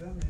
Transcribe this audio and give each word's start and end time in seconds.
found 0.00 0.22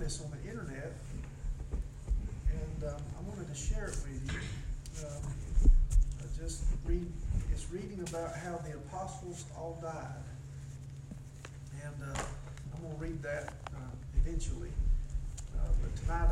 this 0.00 0.22
on 0.22 0.30
the 0.30 0.38
internet, 0.48 0.92
and 2.50 2.84
um, 2.88 2.96
I 3.18 3.20
wanted 3.28 3.48
to 3.48 3.54
share 3.54 3.88
it 3.88 3.98
with 4.02 4.32
you. 4.32 4.40
Um, 5.06 5.22
I 6.20 6.22
just 6.42 6.62
read, 6.86 7.06
it's 7.52 7.70
reading 7.70 8.00
about 8.08 8.34
how 8.36 8.56
the 8.66 8.76
apostles 8.76 9.44
all 9.56 9.78
died, 9.82 10.24
and 11.84 11.94
uh, 12.02 12.22
I'm 12.74 12.82
gonna 12.82 12.94
read 12.98 13.22
that 13.22 13.52
uh, 13.74 13.92
eventually. 14.16 14.70
Uh, 15.58 15.68
but 15.82 15.94
tonight 15.96 16.30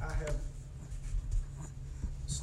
I, 0.00 0.06
I 0.06 0.12
have 0.12 0.36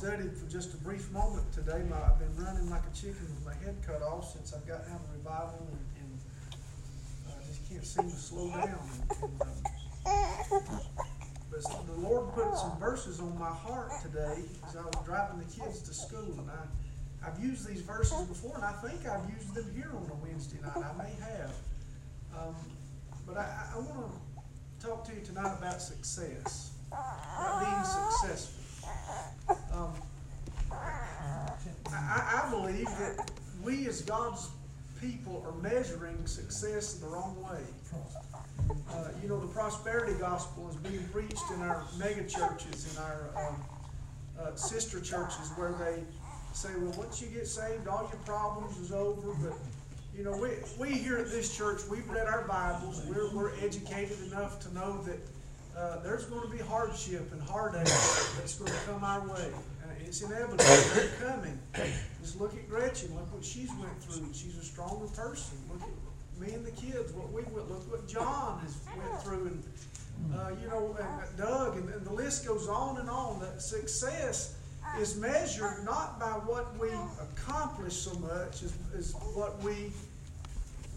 studied 0.04 0.36
for 0.36 0.52
just 0.52 0.74
a 0.74 0.78
brief 0.84 1.10
moment 1.14 1.50
today. 1.54 1.82
My, 1.90 1.96
I've 1.96 2.20
been 2.20 2.36
running 2.36 2.70
like 2.70 2.82
a 2.84 2.94
chicken 2.94 3.24
with 3.24 3.46
my 3.46 3.56
head 3.64 3.78
cut 3.88 4.02
off 4.02 4.34
since 4.34 4.54
I've 4.54 4.68
gotten 4.68 4.92
out 4.92 5.00
of 5.00 5.16
revival, 5.16 5.66
and, 5.72 5.80
and 6.04 6.20
I 7.32 7.40
just 7.48 7.70
can't 7.70 7.86
seem 7.86 8.12
to 8.12 8.18
slow 8.18 8.50
down. 8.50 8.68
And, 8.68 9.32
and, 9.32 10.52
um, 10.52 10.80
but 11.50 11.88
the 11.88 12.02
Lord 12.02 12.34
put 12.34 12.58
some 12.58 12.78
verses 12.80 13.22
on 13.22 13.40
my 13.40 13.48
heart 13.48 13.92
today 14.02 14.44
as 14.68 14.76
I 14.76 14.82
was 14.82 15.06
driving 15.06 15.40
the 15.40 15.46
kids 15.46 15.80
to 15.84 15.94
school, 15.94 16.36
and 16.38 16.52
I, 16.52 17.26
I've 17.26 17.40
used 17.42 17.66
these 17.66 17.80
verses 17.80 18.28
before, 18.28 18.56
and 18.56 18.66
I 18.66 18.74
think 18.84 19.08
I've 19.08 19.30
used 19.30 19.56
them 19.56 19.72
here 19.74 19.92
on 19.96 20.12
a 20.12 20.16
Wednesday 20.16 20.60
night. 20.62 20.84
I 20.84 21.02
may 21.02 21.16
have, 21.24 21.52
um, 22.38 22.56
but 23.26 23.38
I, 23.38 23.70
I 23.74 23.78
want 23.80 24.12
to 24.12 24.86
talk 24.86 25.06
to 25.06 25.14
you 25.16 25.22
tonight 25.22 25.56
about 25.58 25.82
success, 25.82 26.72
about 26.92 27.62
being 27.62 27.86
successful. 27.86 28.63
Um, 29.74 29.94
I, 31.92 32.44
I 32.44 32.50
believe 32.50 32.86
that 32.86 33.32
we 33.64 33.88
as 33.88 34.02
God's 34.02 34.50
people 35.00 35.44
are 35.46 35.62
measuring 35.62 36.26
success 36.26 36.96
in 36.96 37.02
the 37.02 37.08
wrong 37.08 37.36
way. 37.44 37.62
Uh, 38.92 39.10
you 39.22 39.28
know, 39.28 39.40
the 39.40 39.48
prosperity 39.48 40.14
gospel 40.20 40.70
is 40.70 40.76
being 40.78 41.04
preached 41.12 41.44
in 41.54 41.62
our 41.62 41.84
mega 41.98 42.28
churches, 42.28 42.94
in 42.94 43.04
our 43.04 43.30
um, 43.38 43.56
uh, 44.40 44.56
sister 44.56 45.00
churches, 45.02 45.52
where 45.56 45.74
they 45.74 46.04
say, 46.54 46.70
well, 46.78 46.94
once 46.98 47.22
you 47.22 47.28
get 47.28 47.48
saved, 47.48 47.88
all 47.88 48.08
your 48.12 48.22
problems 48.26 48.78
is 48.78 48.92
over. 48.92 49.34
But, 49.42 49.58
you 50.16 50.24
know, 50.24 50.38
we, 50.38 50.50
we 50.80 50.98
here 50.98 51.18
at 51.18 51.30
this 51.32 51.56
church, 51.56 51.82
we've 51.90 52.08
read 52.10 52.28
our 52.28 52.44
Bibles. 52.48 53.02
We're, 53.08 53.34
we're 53.34 53.56
educated 53.60 54.18
enough 54.28 54.60
to 54.62 54.74
know 54.74 55.02
that 55.04 55.18
uh, 55.78 56.00
there's 56.00 56.26
going 56.26 56.42
to 56.42 56.56
be 56.56 56.62
hardship 56.62 57.32
and 57.32 57.42
heartache 57.42 57.86
that's 58.38 58.56
going 58.56 58.72
to 58.72 58.78
come 58.86 59.04
our 59.04 59.22
way. 59.28 59.52
Uh, 59.84 59.88
it's 60.06 60.22
inevitable. 60.22 60.58
They're 60.58 61.30
coming. 61.30 61.60
Just 62.22 62.40
look 62.40 62.54
at 62.54 62.70
Gretchen. 62.70 63.16
Look 63.16 63.34
what 63.34 63.44
she's 63.44 63.70
went 63.80 64.02
through. 64.04 64.28
She's 64.34 64.58
a 64.58 64.64
stronger 64.64 65.08
person. 65.08 65.58
Look 65.72 65.82
at 65.82 66.40
me 66.40 66.54
and 66.54 66.66
the 66.66 66.72
kids. 66.72 67.12
What 67.14 67.32
we 67.32 67.42
went. 67.44 67.70
Look 67.70 67.90
what 67.92 68.08
John 68.08 68.60
has 68.62 68.78
went 68.98 69.22
through, 69.22 69.48
and 69.48 69.64
uh, 70.36 70.52
you 70.62 70.68
know, 70.70 70.96
and 71.00 71.38
Doug, 71.38 71.78
and, 71.78 71.90
and 71.90 72.06
the 72.06 72.14
list 72.14 72.46
goes 72.46 72.68
on 72.68 72.98
and 73.00 73.10
on. 73.10 73.40
That 73.40 73.62
success 73.62 74.56
is 75.00 75.18
measured 75.18 75.84
not 75.84 76.20
by 76.20 76.32
what 76.32 76.78
we 76.78 76.90
accomplish 77.20 77.94
so 77.94 78.14
much 78.20 78.64
as, 78.64 78.74
as 78.96 79.14
what 79.34 79.62
we, 79.64 79.92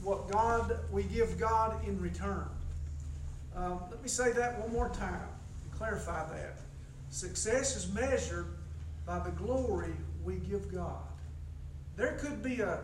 what 0.02 0.30
God 0.30 0.78
we 0.92 1.04
give 1.04 1.38
God 1.38 1.86
in 1.86 2.00
return. 2.00 2.46
Um, 3.56 3.80
let 3.90 4.02
me 4.02 4.08
say 4.08 4.32
that 4.32 4.58
one 4.60 4.70
more 4.70 4.90
time 4.90 5.28
and 5.62 5.72
clarify 5.72 6.28
that. 6.28 6.58
Success 7.08 7.74
is 7.74 7.92
measured 7.92 8.48
by 9.06 9.18
the 9.20 9.30
glory 9.30 9.94
we 10.22 10.36
give 10.36 10.72
God. 10.72 11.02
There 11.96 12.18
could 12.20 12.42
be 12.42 12.60
a, 12.60 12.80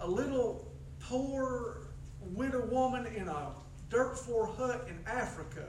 a 0.00 0.08
little 0.08 0.66
poor 1.00 1.88
widow 2.32 2.64
woman 2.66 3.06
in 3.14 3.28
a 3.28 3.50
dirt 3.90 4.18
floor 4.18 4.46
hut 4.46 4.88
in 4.88 4.98
Africa 5.06 5.66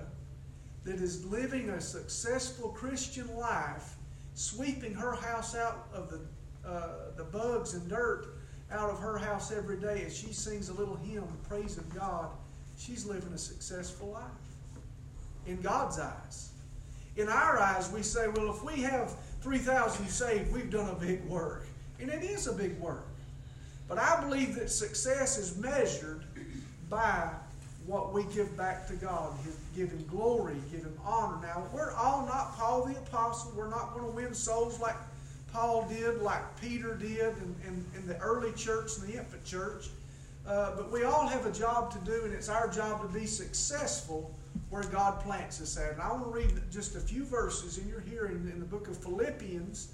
that 0.85 0.95
is 0.95 1.25
living 1.25 1.69
a 1.71 1.81
successful 1.81 2.69
Christian 2.69 3.35
life, 3.35 3.95
sweeping 4.33 4.93
her 4.93 5.13
house 5.13 5.55
out 5.55 5.89
of 5.93 6.09
the, 6.09 6.21
uh, 6.65 7.11
the 7.17 7.25
bugs 7.25 7.73
and 7.73 7.89
dirt 7.89 8.27
out 8.71 8.89
of 8.89 8.99
her 8.99 9.17
house 9.17 9.51
every 9.51 9.77
day 9.77 10.03
as 10.05 10.17
she 10.17 10.31
sings 10.31 10.69
a 10.69 10.73
little 10.73 10.95
hymn 10.95 11.27
praising 11.49 11.83
God 11.93 12.29
she's 12.77 13.05
living 13.05 13.33
a 13.33 13.37
successful 13.37 14.09
life 14.09 14.23
in 15.45 15.61
God's 15.61 15.99
eyes. 15.99 16.49
In 17.15 17.29
our 17.29 17.57
eyes, 17.57 17.91
we 17.91 18.03
say, 18.03 18.27
well, 18.27 18.51
if 18.51 18.63
we 18.63 18.81
have 18.83 19.13
3,000 19.41 20.07
saved, 20.07 20.53
we've 20.53 20.69
done 20.69 20.89
a 20.89 20.95
big 20.95 21.23
work. 21.25 21.65
And 21.99 22.09
it 22.09 22.23
is 22.23 22.47
a 22.47 22.53
big 22.53 22.79
work. 22.79 23.07
But 23.87 23.97
I 23.97 24.21
believe 24.21 24.55
that 24.55 24.69
success 24.69 25.37
is 25.37 25.57
measured 25.57 26.23
by 26.89 27.29
what 27.85 28.13
we 28.13 28.23
give 28.35 28.55
back 28.57 28.87
to 28.89 28.93
God. 28.95 29.33
Give 29.75 29.89
Him 29.89 30.05
glory, 30.09 30.55
give 30.71 30.81
Him 30.81 30.99
honor. 31.03 31.41
Now, 31.41 31.63
we're 31.73 31.93
all 31.93 32.25
not 32.25 32.55
Paul 32.55 32.85
the 32.85 32.97
Apostle. 32.97 33.53
We're 33.55 33.69
not 33.69 33.93
going 33.93 34.05
to 34.05 34.11
win 34.11 34.33
souls 34.33 34.79
like 34.79 34.97
Paul 35.53 35.87
did, 35.87 36.21
like 36.21 36.41
Peter 36.61 36.95
did 36.95 37.19
in, 37.37 37.55
in, 37.65 37.85
in 37.95 38.07
the 38.07 38.17
early 38.17 38.51
church 38.53 38.97
and 38.97 39.07
the 39.07 39.17
infant 39.17 39.43
church. 39.45 39.87
Uh, 40.47 40.71
but 40.77 40.89
we 40.91 41.03
all 41.03 41.27
have 41.27 41.45
a 41.45 41.51
job 41.51 41.91
to 41.91 41.99
do, 42.09 42.23
and 42.23 42.33
it's 42.33 42.47
our 42.47 42.69
job 42.69 43.01
to 43.01 43.19
be 43.19 43.25
successful 43.25 44.33
where 44.69 44.83
God 44.83 45.19
plants 45.19 45.61
us 45.61 45.77
at. 45.77 45.93
And 45.93 46.01
I 46.01 46.09
want 46.11 46.23
to 46.23 46.29
read 46.29 46.53
just 46.71 46.95
a 46.95 47.01
few 47.01 47.25
verses 47.25 47.77
in 47.77 47.87
your 47.89 47.99
hearing 47.99 48.49
in 48.53 48.59
the 48.59 48.65
book 48.65 48.87
of 48.87 48.97
Philippians, 48.97 49.91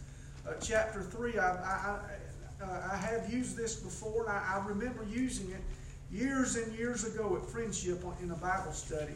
uh, 0.47 0.53
chapter 0.61 1.01
3. 1.01 1.39
I, 1.39 1.47
I, 1.47 1.99
uh, 2.61 2.89
I, 2.91 2.95
have 2.97 3.33
used 3.33 3.57
this 3.57 3.75
before, 3.75 4.23
and 4.23 4.31
I, 4.31 4.55
I, 4.55 4.67
remember 4.67 5.03
using 5.09 5.49
it 5.49 5.61
years 6.11 6.55
and 6.55 6.71
years 6.77 7.03
ago 7.03 7.35
at 7.35 7.49
Friendship 7.49 8.03
in 8.21 8.29
a 8.29 8.35
Bible 8.35 8.73
study. 8.73 9.13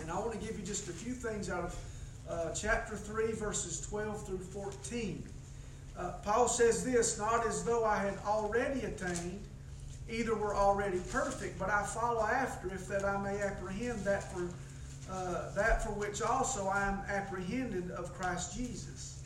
And 0.00 0.10
I 0.10 0.18
want 0.18 0.32
to 0.32 0.38
give 0.38 0.58
you 0.58 0.64
just 0.64 0.88
a 0.88 0.92
few 0.92 1.12
things 1.12 1.50
out 1.50 1.64
of 1.64 1.78
uh, 2.28 2.50
chapter 2.52 2.96
3, 2.96 3.32
verses 3.32 3.80
12 3.80 4.26
through 4.26 4.38
14. 4.38 5.24
Uh, 5.98 6.12
Paul 6.24 6.46
says 6.46 6.84
this 6.84 7.18
Not 7.18 7.46
as 7.46 7.64
though 7.64 7.84
I 7.84 7.98
had 7.98 8.18
already 8.24 8.82
attained 8.82 9.42
either 10.08 10.34
were 10.34 10.54
already 10.54 11.00
perfect, 11.10 11.58
but 11.58 11.68
I 11.68 11.82
follow 11.82 12.22
after, 12.22 12.68
if 12.68 12.86
that 12.88 13.04
I 13.04 13.20
may 13.22 13.40
apprehend 13.40 14.04
that 14.04 14.32
for 14.32 14.48
uh, 15.10 15.52
that 15.54 15.84
for 15.84 15.90
which 15.90 16.20
also 16.20 16.66
I 16.66 16.82
am 16.82 17.00
apprehended 17.08 17.92
of 17.92 18.12
Christ 18.14 18.56
Jesus. 18.56 19.22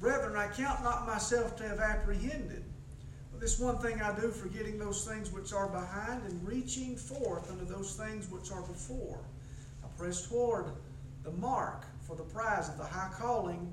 Brethren, 0.00 0.36
I 0.36 0.48
count 0.48 0.82
not 0.82 1.06
myself 1.06 1.56
to 1.58 1.68
have 1.68 1.78
apprehended. 1.78 2.64
But 3.30 3.40
this 3.40 3.58
one 3.58 3.78
thing 3.78 4.02
I 4.02 4.18
do, 4.18 4.30
forgetting 4.30 4.78
those 4.80 5.06
things 5.06 5.30
which 5.30 5.52
are 5.52 5.68
behind 5.68 6.24
and 6.24 6.46
reaching 6.46 6.96
forth 6.96 7.50
unto 7.52 7.64
those 7.64 7.94
things 7.94 8.28
which 8.30 8.50
are 8.50 8.62
before. 8.62 9.20
I 9.84 9.86
press 9.96 10.26
toward 10.26 10.66
the 11.22 11.30
mark 11.30 11.84
for 12.00 12.16
the 12.16 12.24
prize 12.24 12.68
of 12.68 12.76
the 12.76 12.84
high 12.84 13.12
calling 13.16 13.72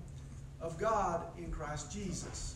of 0.61 0.77
God 0.77 1.25
in 1.37 1.49
Christ 1.49 1.91
Jesus. 1.91 2.55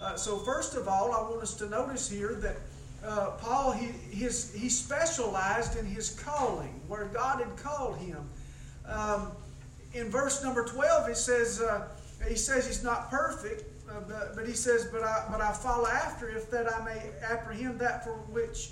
Uh, 0.00 0.14
so, 0.14 0.36
first 0.36 0.74
of 0.74 0.88
all, 0.88 1.12
I 1.12 1.22
want 1.22 1.42
us 1.42 1.54
to 1.54 1.70
notice 1.70 2.06
here 2.10 2.34
that 2.34 2.56
uh, 3.04 3.30
Paul, 3.38 3.72
he, 3.72 3.86
his, 4.14 4.54
he 4.54 4.68
specialized 4.68 5.78
in 5.78 5.86
his 5.86 6.10
calling, 6.10 6.80
where 6.88 7.06
God 7.06 7.40
had 7.40 7.56
called 7.56 7.98
him. 7.98 8.28
Um, 8.86 9.32
in 9.94 10.10
verse 10.10 10.42
number 10.42 10.64
12, 10.64 11.10
it 11.10 11.16
says, 11.16 11.60
uh, 11.60 11.88
he 12.28 12.34
says 12.34 12.66
he's 12.66 12.82
not 12.82 13.10
perfect, 13.10 13.64
uh, 13.88 14.00
but, 14.08 14.34
but, 14.34 14.46
he 14.46 14.54
says, 14.54 14.88
but 14.92 15.02
I, 15.02 15.24
but 15.30 15.40
I 15.40 15.52
follow 15.52 15.86
after 15.86 16.28
if 16.28 16.50
that 16.50 16.72
I 16.72 16.84
may 16.84 17.10
apprehend 17.22 17.78
that 17.80 18.04
for 18.04 18.14
which 18.30 18.70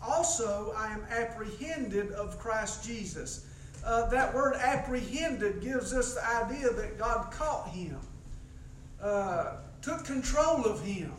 also 0.00 0.74
I 0.76 0.92
am 0.92 1.04
apprehended 1.10 2.12
of 2.12 2.38
Christ 2.38 2.84
Jesus. 2.84 3.46
Uh, 3.84 4.06
that 4.10 4.32
word 4.32 4.54
apprehended 4.56 5.60
gives 5.60 5.92
us 5.92 6.14
the 6.14 6.24
idea 6.24 6.72
that 6.72 6.98
God 6.98 7.32
caught 7.32 7.68
him, 7.68 7.98
uh, 9.02 9.54
took 9.80 10.04
control 10.04 10.64
of 10.64 10.84
him. 10.84 11.12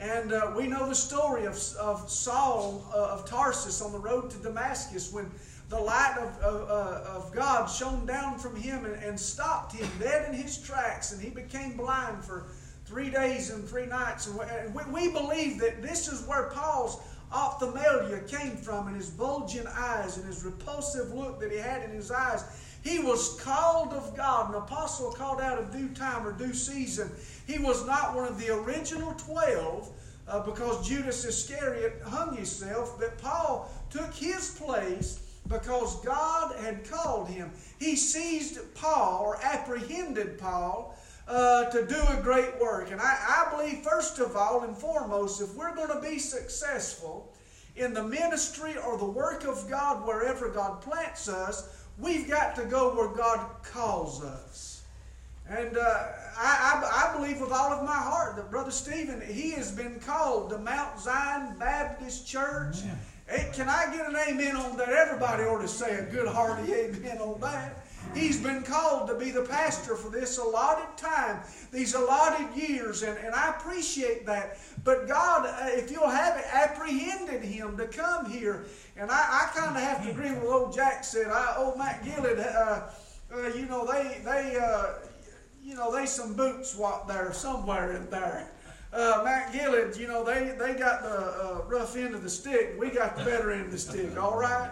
And 0.00 0.32
uh, 0.32 0.52
we 0.56 0.66
know 0.66 0.88
the 0.88 0.94
story 0.94 1.44
of, 1.44 1.54
of 1.78 2.10
Saul 2.10 2.82
uh, 2.92 3.12
of 3.12 3.28
Tarsus 3.28 3.82
on 3.82 3.92
the 3.92 3.98
road 3.98 4.30
to 4.30 4.38
Damascus 4.38 5.12
when 5.12 5.30
the 5.68 5.78
light 5.78 6.16
of, 6.18 6.38
of, 6.38 6.70
uh, 6.70 7.10
of 7.10 7.32
God 7.32 7.66
shone 7.66 8.06
down 8.06 8.38
from 8.38 8.56
him 8.56 8.86
and, 8.86 8.94
and, 9.04 9.20
stopped 9.20 9.72
him 9.74 9.88
dead 10.00 10.28
in 10.28 10.34
his 10.34 10.58
tracks, 10.58 11.12
and 11.12 11.22
he 11.22 11.30
became 11.30 11.76
blind 11.76 12.24
for 12.24 12.46
three 12.86 13.10
days 13.10 13.50
and 13.50 13.68
three 13.68 13.86
nights. 13.86 14.26
And 14.26 14.74
we, 14.74 14.82
we 14.90 15.12
believe 15.12 15.60
that 15.60 15.80
this 15.82 16.08
is 16.08 16.26
where 16.26 16.50
Paul's 16.50 17.00
ophthalmia 17.30 18.26
came 18.26 18.56
from, 18.56 18.88
and 18.88 18.96
his 18.96 19.10
bulging 19.10 19.66
eyes 19.68 20.16
and 20.16 20.26
his 20.26 20.44
repulsive 20.44 21.12
look 21.12 21.38
that 21.40 21.52
he 21.52 21.58
had 21.58 21.82
in 21.82 21.90
his 21.90 22.10
eyes. 22.10 22.42
He 22.82 22.98
was 22.98 23.38
called 23.40 23.92
of 23.92 24.16
God, 24.16 24.48
an 24.48 24.56
apostle 24.56 25.12
called 25.12 25.40
out 25.40 25.58
of 25.58 25.70
due 25.70 25.90
time 25.90 26.26
or 26.26 26.32
due 26.32 26.54
season. 26.54 27.10
He 27.46 27.58
was 27.58 27.86
not 27.86 28.16
one 28.16 28.26
of 28.26 28.40
the 28.40 28.48
original 28.54 29.12
12 29.14 29.90
uh, 30.30 30.40
because 30.40 30.88
Judas 30.88 31.24
Iscariot 31.24 32.00
hung 32.06 32.36
himself, 32.36 32.98
but 32.98 33.18
Paul 33.18 33.70
took 33.90 34.14
his 34.14 34.50
place 34.50 35.20
because 35.48 35.96
God 36.04 36.56
had 36.60 36.88
called 36.88 37.28
him. 37.28 37.50
He 37.78 37.96
seized 37.96 38.58
Paul 38.74 39.22
or 39.24 39.38
apprehended 39.42 40.38
Paul 40.38 40.96
uh, 41.26 41.64
to 41.70 41.86
do 41.86 42.00
a 42.08 42.20
great 42.22 42.58
work. 42.60 42.92
And 42.92 43.00
I, 43.00 43.16
I 43.46 43.56
believe, 43.56 43.82
first 43.82 44.18
of 44.20 44.36
all 44.36 44.62
and 44.62 44.76
foremost, 44.76 45.40
if 45.42 45.54
we're 45.54 45.74
going 45.74 45.88
to 45.88 46.00
be 46.00 46.18
successful 46.18 47.32
in 47.76 47.94
the 47.94 48.02
ministry 48.02 48.76
or 48.76 48.98
the 48.98 49.04
work 49.04 49.44
of 49.44 49.68
God 49.68 50.06
wherever 50.06 50.48
God 50.48 50.80
plants 50.80 51.28
us, 51.28 51.84
we've 51.98 52.28
got 52.28 52.54
to 52.56 52.64
go 52.64 52.94
where 52.94 53.08
God 53.08 53.48
calls 53.62 54.22
us. 54.22 54.69
And 55.50 55.76
uh, 55.76 55.80
I, 56.38 56.80
I, 56.80 57.08
I, 57.08 57.16
believe 57.16 57.40
with 57.40 57.50
all 57.50 57.72
of 57.72 57.84
my 57.84 57.96
heart 57.96 58.36
that 58.36 58.52
Brother 58.52 58.70
Stephen, 58.70 59.20
he 59.20 59.50
has 59.50 59.72
been 59.72 59.98
called 59.98 60.50
to 60.50 60.58
Mount 60.58 61.00
Zion 61.00 61.56
Baptist 61.58 62.24
Church. 62.24 62.76
Hey, 63.26 63.50
can 63.52 63.68
I 63.68 63.92
get 63.92 64.08
an 64.08 64.14
amen 64.28 64.54
on 64.54 64.76
that? 64.76 64.90
Everybody 64.90 65.42
ought 65.42 65.60
to 65.60 65.66
say 65.66 65.98
a 65.98 66.04
good 66.04 66.28
hearty 66.28 66.72
amen 66.72 67.18
on 67.18 67.40
that. 67.40 67.84
He's 68.14 68.40
been 68.40 68.62
called 68.62 69.08
to 69.08 69.14
be 69.14 69.32
the 69.32 69.42
pastor 69.42 69.96
for 69.96 70.08
this 70.08 70.38
allotted 70.38 70.96
time, 70.96 71.40
these 71.72 71.94
allotted 71.94 72.56
years, 72.56 73.02
and, 73.02 73.18
and 73.18 73.34
I 73.34 73.50
appreciate 73.50 74.26
that. 74.26 74.56
But 74.84 75.08
God, 75.08 75.46
uh, 75.46 75.66
if 75.70 75.90
you'll 75.90 76.08
have 76.08 76.38
it, 76.38 76.44
apprehended 76.52 77.42
him 77.42 77.76
to 77.76 77.88
come 77.88 78.30
here. 78.30 78.66
And 78.96 79.10
I, 79.10 79.16
I 79.16 79.58
kind 79.58 79.76
of 79.76 79.82
have 79.82 80.04
to 80.04 80.10
agree 80.12 80.30
with 80.30 80.44
what 80.44 80.52
old 80.52 80.74
Jack 80.74 81.02
said. 81.02 81.26
I, 81.26 81.56
old 81.58 81.76
Matt 81.76 82.04
Gillett, 82.04 82.38
uh, 82.38 82.88
uh, 83.34 83.48
you 83.48 83.66
know, 83.66 83.84
they, 83.86 84.20
they, 84.24 84.56
uh, 84.56 85.09
you 85.70 85.76
know, 85.76 85.94
they 85.94 86.04
some 86.04 86.34
boot 86.34 86.66
swap 86.66 87.06
there 87.06 87.32
somewhere 87.32 87.92
in 87.92 88.10
there. 88.10 88.50
Uh, 88.92 89.22
Matt 89.24 89.52
Gillett, 89.52 89.96
you 89.96 90.08
know, 90.08 90.24
they, 90.24 90.56
they 90.58 90.74
got 90.74 91.02
the 91.02 91.16
uh, 91.16 91.62
rough 91.68 91.96
end 91.96 92.12
of 92.12 92.24
the 92.24 92.28
stick. 92.28 92.74
We 92.76 92.90
got 92.90 93.16
the 93.16 93.24
better 93.24 93.52
end 93.52 93.66
of 93.66 93.70
the 93.70 93.78
stick, 93.78 94.20
all 94.20 94.36
right? 94.36 94.68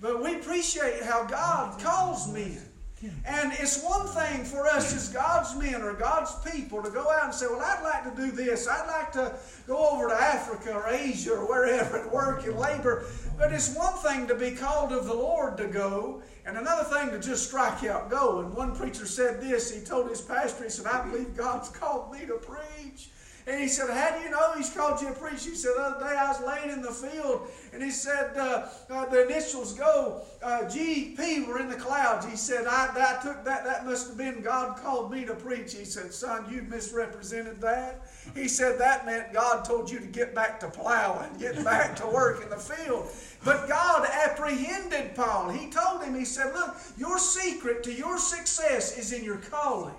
But 0.00 0.22
we 0.22 0.36
appreciate 0.36 1.02
how 1.02 1.24
God 1.24 1.78
calls 1.78 2.32
men. 2.32 2.62
And 3.02 3.52
it's 3.52 3.82
one 3.82 4.06
thing 4.08 4.44
for 4.44 4.66
us 4.66 4.92
as 4.94 5.08
God's 5.10 5.54
men 5.54 5.82
or 5.82 5.94
God's 5.94 6.34
people 6.50 6.82
to 6.82 6.90
go 6.90 7.08
out 7.10 7.26
and 7.26 7.34
say, 7.34 7.46
Well, 7.46 7.60
I'd 7.60 7.82
like 7.84 8.04
to 8.04 8.20
do 8.20 8.32
this. 8.32 8.66
I'd 8.66 8.88
like 8.88 9.12
to 9.12 9.36
go 9.68 9.88
over 9.90 10.08
to 10.08 10.14
Africa 10.14 10.72
or 10.72 10.88
Asia 10.88 11.34
or 11.34 11.46
wherever 11.48 11.98
and 11.98 12.10
work 12.10 12.44
and 12.44 12.58
labor. 12.58 13.04
But 13.36 13.52
it's 13.52 13.72
one 13.74 13.94
thing 13.94 14.26
to 14.26 14.34
be 14.34 14.50
called 14.50 14.92
of 14.92 15.06
the 15.06 15.14
Lord 15.14 15.56
to 15.58 15.68
go, 15.68 16.22
and 16.44 16.56
another 16.56 16.82
thing 16.82 17.10
to 17.10 17.20
just 17.20 17.46
strike 17.46 17.84
out 17.84 18.10
going. 18.10 18.52
One 18.54 18.74
preacher 18.74 19.06
said 19.06 19.40
this. 19.40 19.72
He 19.72 19.80
told 19.84 20.08
his 20.08 20.20
pastor, 20.20 20.64
He 20.64 20.70
said, 20.70 20.86
I 20.86 21.08
believe 21.08 21.36
God's 21.36 21.68
called 21.68 22.12
me 22.12 22.26
to 22.26 22.34
preach. 22.34 23.10
And 23.48 23.58
he 23.58 23.66
said, 23.66 23.88
How 23.88 24.14
do 24.14 24.22
you 24.22 24.30
know 24.30 24.52
he's 24.56 24.68
called 24.68 25.00
you 25.00 25.08
a 25.08 25.12
preacher? 25.12 25.48
He 25.50 25.56
said, 25.56 25.72
The 25.74 25.82
other 25.82 26.00
day 26.00 26.14
I 26.14 26.28
was 26.28 26.42
laying 26.42 26.70
in 26.70 26.82
the 26.82 26.90
field 26.90 27.48
and 27.72 27.82
he 27.82 27.90
said, 27.90 28.36
uh, 28.36 28.68
uh, 28.90 29.06
The 29.06 29.24
initials 29.24 29.72
go, 29.72 30.20
uh, 30.42 30.64
GP 30.64 31.46
were 31.48 31.58
in 31.58 31.70
the 31.70 31.76
clouds. 31.76 32.26
He 32.26 32.36
said, 32.36 32.66
I, 32.66 32.90
I 32.94 33.22
took 33.22 33.44
that, 33.44 33.64
that 33.64 33.86
must 33.86 34.08
have 34.08 34.18
been 34.18 34.42
God 34.42 34.76
called 34.76 35.10
me 35.10 35.24
to 35.24 35.34
preach. 35.34 35.74
He 35.74 35.86
said, 35.86 36.12
Son, 36.12 36.44
you 36.52 36.60
misrepresented 36.62 37.58
that. 37.62 38.02
He 38.34 38.48
said, 38.48 38.78
That 38.78 39.06
meant 39.06 39.32
God 39.32 39.64
told 39.64 39.90
you 39.90 39.98
to 39.98 40.06
get 40.06 40.34
back 40.34 40.60
to 40.60 40.68
plowing, 40.68 41.30
get 41.38 41.64
back 41.64 41.96
to 41.96 42.06
work 42.06 42.42
in 42.42 42.50
the 42.50 42.56
field. 42.56 43.08
But 43.46 43.66
God 43.66 44.06
apprehended 44.10 45.14
Paul. 45.14 45.48
He 45.48 45.70
told 45.70 46.04
him, 46.04 46.14
He 46.14 46.26
said, 46.26 46.52
Look, 46.52 46.76
your 46.98 47.18
secret 47.18 47.82
to 47.84 47.94
your 47.94 48.18
success 48.18 48.98
is 48.98 49.14
in 49.14 49.24
your 49.24 49.38
calling. 49.38 49.94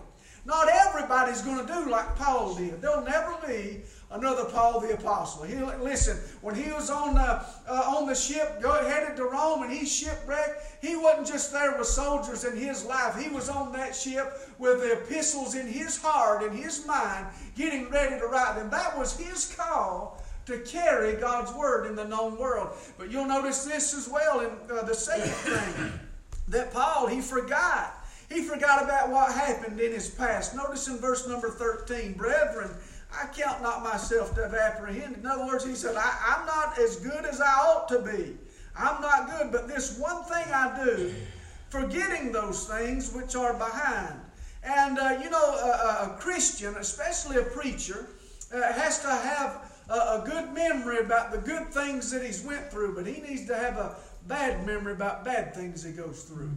Not 0.49 0.67
everybody's 0.67 1.43
going 1.43 1.63
to 1.63 1.71
do 1.71 1.91
like 1.91 2.15
Paul 2.15 2.55
did. 2.55 2.81
There'll 2.81 3.05
never 3.05 3.37
be 3.45 3.81
another 4.09 4.45
Paul 4.45 4.79
the 4.79 4.95
apostle. 4.95 5.43
He 5.43 5.55
listen 5.55 6.17
when 6.41 6.55
he 6.55 6.71
was 6.71 6.89
on 6.89 7.13
the 7.13 7.45
uh, 7.69 7.95
on 7.95 8.07
the 8.07 8.15
ship 8.15 8.59
headed 8.59 9.15
to 9.17 9.25
Rome 9.25 9.61
and 9.61 9.71
he 9.71 9.85
shipwrecked. 9.85 10.63
He 10.81 10.95
wasn't 10.95 11.27
just 11.27 11.53
there 11.53 11.77
with 11.77 11.85
soldiers 11.85 12.45
in 12.45 12.57
his 12.57 12.83
life. 12.83 13.15
He 13.15 13.29
was 13.29 13.47
on 13.47 13.71
that 13.73 13.95
ship 13.95 14.39
with 14.57 14.79
the 14.79 14.93
epistles 14.93 15.53
in 15.53 15.67
his 15.67 16.01
heart 16.01 16.41
and 16.43 16.57
his 16.57 16.83
mind, 16.87 17.27
getting 17.55 17.87
ready 17.91 18.19
to 18.19 18.25
write 18.25 18.55
them. 18.55 18.71
That 18.71 18.97
was 18.97 19.15
his 19.15 19.53
call 19.55 20.19
to 20.47 20.57
carry 20.61 21.13
God's 21.21 21.53
word 21.53 21.85
in 21.85 21.95
the 21.95 22.05
known 22.05 22.39
world. 22.39 22.69
But 22.97 23.11
you'll 23.11 23.27
notice 23.27 23.65
this 23.65 23.93
as 23.93 24.09
well 24.09 24.39
in 24.39 24.49
uh, 24.75 24.81
the 24.81 24.95
second 24.95 25.29
thing 25.29 25.91
that 26.47 26.73
Paul 26.73 27.05
he 27.05 27.21
forgot 27.21 27.98
he 28.29 28.43
forgot 28.43 28.83
about 28.83 29.09
what 29.09 29.33
happened 29.33 29.79
in 29.79 29.91
his 29.91 30.09
past. 30.09 30.55
Notice 30.55 30.87
in 30.87 30.97
verse 30.97 31.27
number 31.27 31.49
13, 31.49 32.13
brethren, 32.13 32.69
I 33.11 33.25
count 33.27 33.63
not 33.63 33.83
myself 33.83 34.35
to 34.35 34.43
have 34.43 34.53
apprehended. 34.53 35.19
In 35.19 35.25
other 35.25 35.47
words, 35.47 35.65
he 35.65 35.73
said, 35.73 35.95
I, 35.95 36.37
am 36.37 36.45
not 36.45 36.77
as 36.77 36.97
good 36.97 37.25
as 37.25 37.41
I 37.41 37.51
ought 37.51 37.87
to 37.89 37.99
be. 37.99 38.37
I'm 38.77 39.01
not 39.01 39.31
good, 39.31 39.51
but 39.51 39.67
this 39.67 39.97
one 39.97 40.23
thing 40.25 40.45
I 40.53 40.83
do, 40.85 41.13
forgetting 41.69 42.31
those 42.31 42.67
things 42.67 43.11
which 43.13 43.35
are 43.35 43.53
behind. 43.55 44.19
And, 44.63 44.99
uh, 44.99 45.19
you 45.23 45.29
know, 45.29 45.55
a, 45.55 46.13
a, 46.13 46.17
Christian, 46.19 46.75
especially 46.75 47.37
a 47.37 47.43
preacher, 47.43 48.07
uh, 48.53 48.73
has 48.73 48.99
to 49.01 49.07
have 49.07 49.83
a, 49.89 49.93
a 49.93 50.23
good 50.25 50.53
memory 50.53 50.99
about 50.99 51.31
the 51.31 51.39
good 51.39 51.73
things 51.73 52.11
that 52.11 52.23
he's 52.23 52.43
went 52.43 52.69
through, 52.69 52.93
but 52.95 53.07
he 53.07 53.21
needs 53.21 53.47
to 53.47 53.55
have 53.55 53.77
a 53.77 53.95
bad 54.27 54.65
memory 54.67 54.93
about 54.93 55.25
bad 55.25 55.55
things 55.55 55.83
he 55.83 55.93
goes 55.93 56.23
through. 56.23 56.51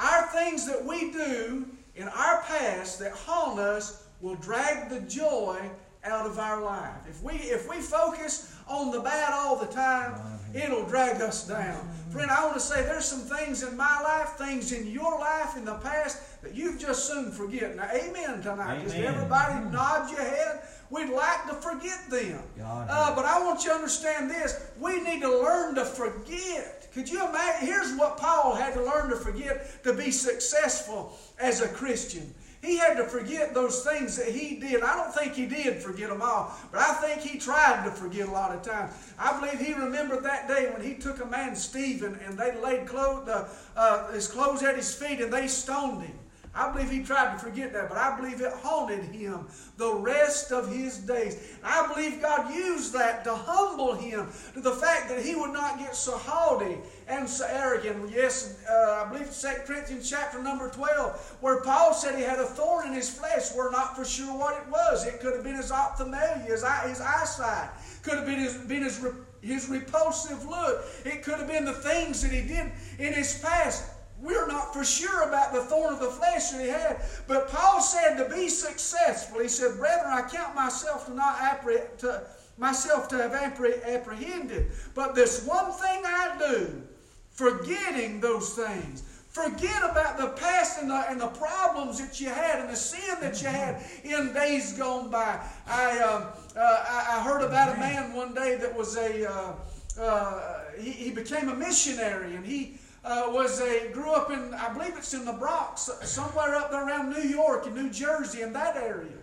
Our 0.00 0.26
things 0.28 0.66
that 0.66 0.82
we 0.84 1.10
do 1.10 1.66
in 1.94 2.08
our 2.08 2.42
past 2.42 2.98
that 3.00 3.12
haunt 3.12 3.60
us 3.60 4.06
will 4.22 4.36
drag 4.36 4.88
the 4.88 5.00
joy 5.02 5.58
out 6.04 6.26
of 6.26 6.38
our 6.38 6.62
life. 6.62 7.06
If 7.08 7.22
we 7.22 7.34
if 7.34 7.68
we 7.68 7.76
focus 7.76 8.56
on 8.66 8.90
the 8.90 9.00
bad 9.00 9.32
all 9.34 9.56
the 9.56 9.66
time, 9.66 10.14
it'll 10.54 10.86
drag 10.86 11.20
us 11.20 11.46
down. 11.46 11.86
Friend, 12.10 12.30
I 12.30 12.44
want 12.44 12.54
to 12.54 12.60
say 12.60 12.82
there's 12.82 13.04
some 13.04 13.20
things 13.20 13.62
in 13.62 13.76
my 13.76 14.00
life, 14.02 14.30
things 14.38 14.72
in 14.72 14.86
your 14.86 15.18
life 15.20 15.56
in 15.56 15.64
the 15.66 15.74
past 15.74 16.42
that 16.42 16.54
you've 16.54 16.78
just 16.78 17.06
soon 17.06 17.30
forget. 17.30 17.76
Now, 17.76 17.90
amen 17.92 18.40
tonight. 18.42 18.82
Just 18.84 18.96
everybody 18.96 19.70
nod 19.70 20.10
your 20.10 20.22
head. 20.22 20.62
We'd 20.88 21.10
like 21.10 21.46
to 21.48 21.54
forget 21.54 22.08
them. 22.10 22.42
Uh, 22.88 23.14
but 23.14 23.26
I 23.26 23.44
want 23.44 23.62
you 23.64 23.70
to 23.70 23.76
understand 23.76 24.30
this. 24.30 24.70
We 24.80 25.00
need 25.02 25.20
to 25.20 25.28
learn 25.28 25.74
to 25.74 25.84
forget. 25.84 26.79
Could 26.92 27.08
you 27.08 27.26
imagine? 27.26 27.66
Here's 27.66 27.96
what 27.96 28.16
Paul 28.16 28.54
had 28.54 28.74
to 28.74 28.82
learn 28.82 29.10
to 29.10 29.16
forget 29.16 29.82
to 29.84 29.92
be 29.92 30.10
successful 30.10 31.16
as 31.38 31.60
a 31.60 31.68
Christian. 31.68 32.34
He 32.62 32.76
had 32.76 32.98
to 32.98 33.04
forget 33.04 33.54
those 33.54 33.84
things 33.84 34.16
that 34.16 34.28
he 34.28 34.56
did. 34.56 34.82
I 34.82 34.94
don't 34.94 35.14
think 35.14 35.34
he 35.34 35.46
did 35.46 35.82
forget 35.82 36.10
them 36.10 36.20
all, 36.20 36.54
but 36.70 36.80
I 36.80 36.92
think 36.94 37.22
he 37.22 37.38
tried 37.38 37.84
to 37.84 37.90
forget 37.90 38.28
a 38.28 38.30
lot 38.30 38.54
of 38.54 38.62
times. 38.62 38.92
I 39.18 39.38
believe 39.40 39.58
he 39.58 39.72
remembered 39.72 40.24
that 40.24 40.46
day 40.46 40.70
when 40.70 40.82
he 40.82 40.94
took 40.94 41.22
a 41.22 41.26
man, 41.26 41.56
Stephen, 41.56 42.18
and 42.26 42.38
they 42.38 42.54
laid 42.60 42.86
clothes, 42.86 43.28
uh, 43.28 43.48
uh, 43.76 44.12
his 44.12 44.28
clothes 44.28 44.62
at 44.62 44.76
his 44.76 44.94
feet 44.94 45.22
and 45.22 45.32
they 45.32 45.46
stoned 45.46 46.02
him. 46.02 46.19
I 46.52 46.72
believe 46.72 46.90
he 46.90 47.04
tried 47.04 47.32
to 47.34 47.38
forget 47.38 47.72
that, 47.74 47.88
but 47.88 47.96
I 47.96 48.16
believe 48.16 48.40
it 48.40 48.52
haunted 48.52 49.04
him 49.04 49.46
the 49.76 49.94
rest 49.94 50.50
of 50.50 50.72
his 50.72 50.98
days. 50.98 51.36
And 51.62 51.72
I 51.72 51.86
believe 51.92 52.20
God 52.20 52.52
used 52.52 52.92
that 52.94 53.22
to 53.24 53.34
humble 53.34 53.94
him 53.94 54.26
to 54.54 54.60
the 54.60 54.72
fact 54.72 55.08
that 55.10 55.24
he 55.24 55.36
would 55.36 55.52
not 55.52 55.78
get 55.78 55.94
so 55.94 56.18
haughty 56.18 56.78
and 57.06 57.28
so 57.28 57.46
arrogant. 57.48 58.10
Yes, 58.10 58.58
uh, 58.68 59.04
I 59.04 59.08
believe 59.08 59.28
it's 59.28 59.40
2 59.40 59.48
Corinthians 59.64 60.10
chapter 60.10 60.42
number 60.42 60.68
12, 60.68 61.36
where 61.40 61.60
Paul 61.60 61.94
said 61.94 62.16
he 62.16 62.22
had 62.22 62.40
a 62.40 62.46
thorn 62.46 62.88
in 62.88 62.94
his 62.94 63.08
flesh. 63.08 63.54
We're 63.54 63.70
not 63.70 63.94
for 63.94 64.04
sure 64.04 64.36
what 64.36 64.60
it 64.60 64.68
was. 64.68 65.06
It 65.06 65.20
could 65.20 65.34
have 65.34 65.44
been 65.44 65.56
his 65.56 65.70
ophthalmia, 65.70 66.44
his, 66.48 66.64
eye, 66.64 66.88
his 66.88 67.00
eyesight. 67.00 67.70
Could 68.02 68.14
have 68.14 68.26
been 68.26 68.40
his, 68.40 68.54
been 68.54 68.82
his, 68.82 69.06
his 69.40 69.68
repulsive 69.68 70.44
look. 70.46 70.84
It 71.04 71.22
could 71.22 71.38
have 71.38 71.48
been 71.48 71.64
the 71.64 71.74
things 71.74 72.22
that 72.22 72.32
he 72.32 72.42
did 72.42 72.72
in 72.98 73.12
his 73.12 73.38
past. 73.38 73.84
We're 74.22 74.46
not 74.46 74.74
for 74.74 74.84
sure 74.84 75.22
about 75.22 75.52
the 75.52 75.62
thorn 75.62 75.94
of 75.94 76.00
the 76.00 76.10
flesh 76.10 76.50
that 76.50 76.60
he 76.60 76.68
had. 76.68 77.00
But 77.26 77.48
Paul 77.48 77.80
said 77.80 78.16
to 78.16 78.28
be 78.34 78.48
successful, 78.48 79.40
he 79.40 79.48
said, 79.48 79.78
Brethren, 79.78 80.10
I 80.10 80.22
count 80.22 80.54
myself 80.54 81.06
to 81.06 81.14
not 81.14 81.40
apprehend, 81.40 81.98
to, 81.98 82.22
myself 82.58 83.08
to 83.08 83.16
have 83.16 83.32
apprehended. 83.32 84.72
But 84.94 85.14
this 85.14 85.46
one 85.46 85.72
thing 85.72 86.02
I 86.04 86.36
do, 86.38 86.82
forgetting 87.30 88.20
those 88.20 88.54
things. 88.54 89.02
Forget 89.30 89.88
about 89.88 90.18
the 90.18 90.30
past 90.30 90.82
and 90.82 90.90
the, 90.90 91.08
and 91.08 91.20
the 91.20 91.28
problems 91.28 92.00
that 92.00 92.20
you 92.20 92.28
had 92.28 92.58
and 92.58 92.68
the 92.68 92.76
sin 92.76 93.16
that 93.20 93.40
you 93.40 93.46
had 93.46 93.80
in 94.02 94.34
days 94.34 94.72
gone 94.72 95.08
by. 95.08 95.40
I, 95.68 95.98
uh, 96.00 96.58
uh, 96.58 97.06
I 97.08 97.22
heard 97.22 97.42
about 97.42 97.76
a 97.76 97.78
man 97.78 98.12
one 98.12 98.34
day 98.34 98.56
that 98.56 98.76
was 98.76 98.96
a, 98.96 99.30
uh, 99.30 99.52
uh, 100.00 100.60
he, 100.80 100.90
he 100.90 101.10
became 101.10 101.48
a 101.48 101.54
missionary 101.54 102.34
and 102.34 102.44
he, 102.44 102.79
uh, 103.04 103.24
was 103.28 103.60
a 103.60 103.88
grew 103.92 104.12
up 104.12 104.30
in 104.30 104.52
I 104.54 104.72
believe 104.72 104.96
it's 104.96 105.14
in 105.14 105.24
the 105.24 105.32
Bronx, 105.32 105.90
somewhere 106.02 106.54
up 106.54 106.70
there 106.70 106.86
around 106.86 107.10
New 107.10 107.28
York 107.28 107.66
and 107.66 107.74
New 107.74 107.90
Jersey 107.90 108.42
in 108.42 108.52
that 108.52 108.76
area, 108.76 109.18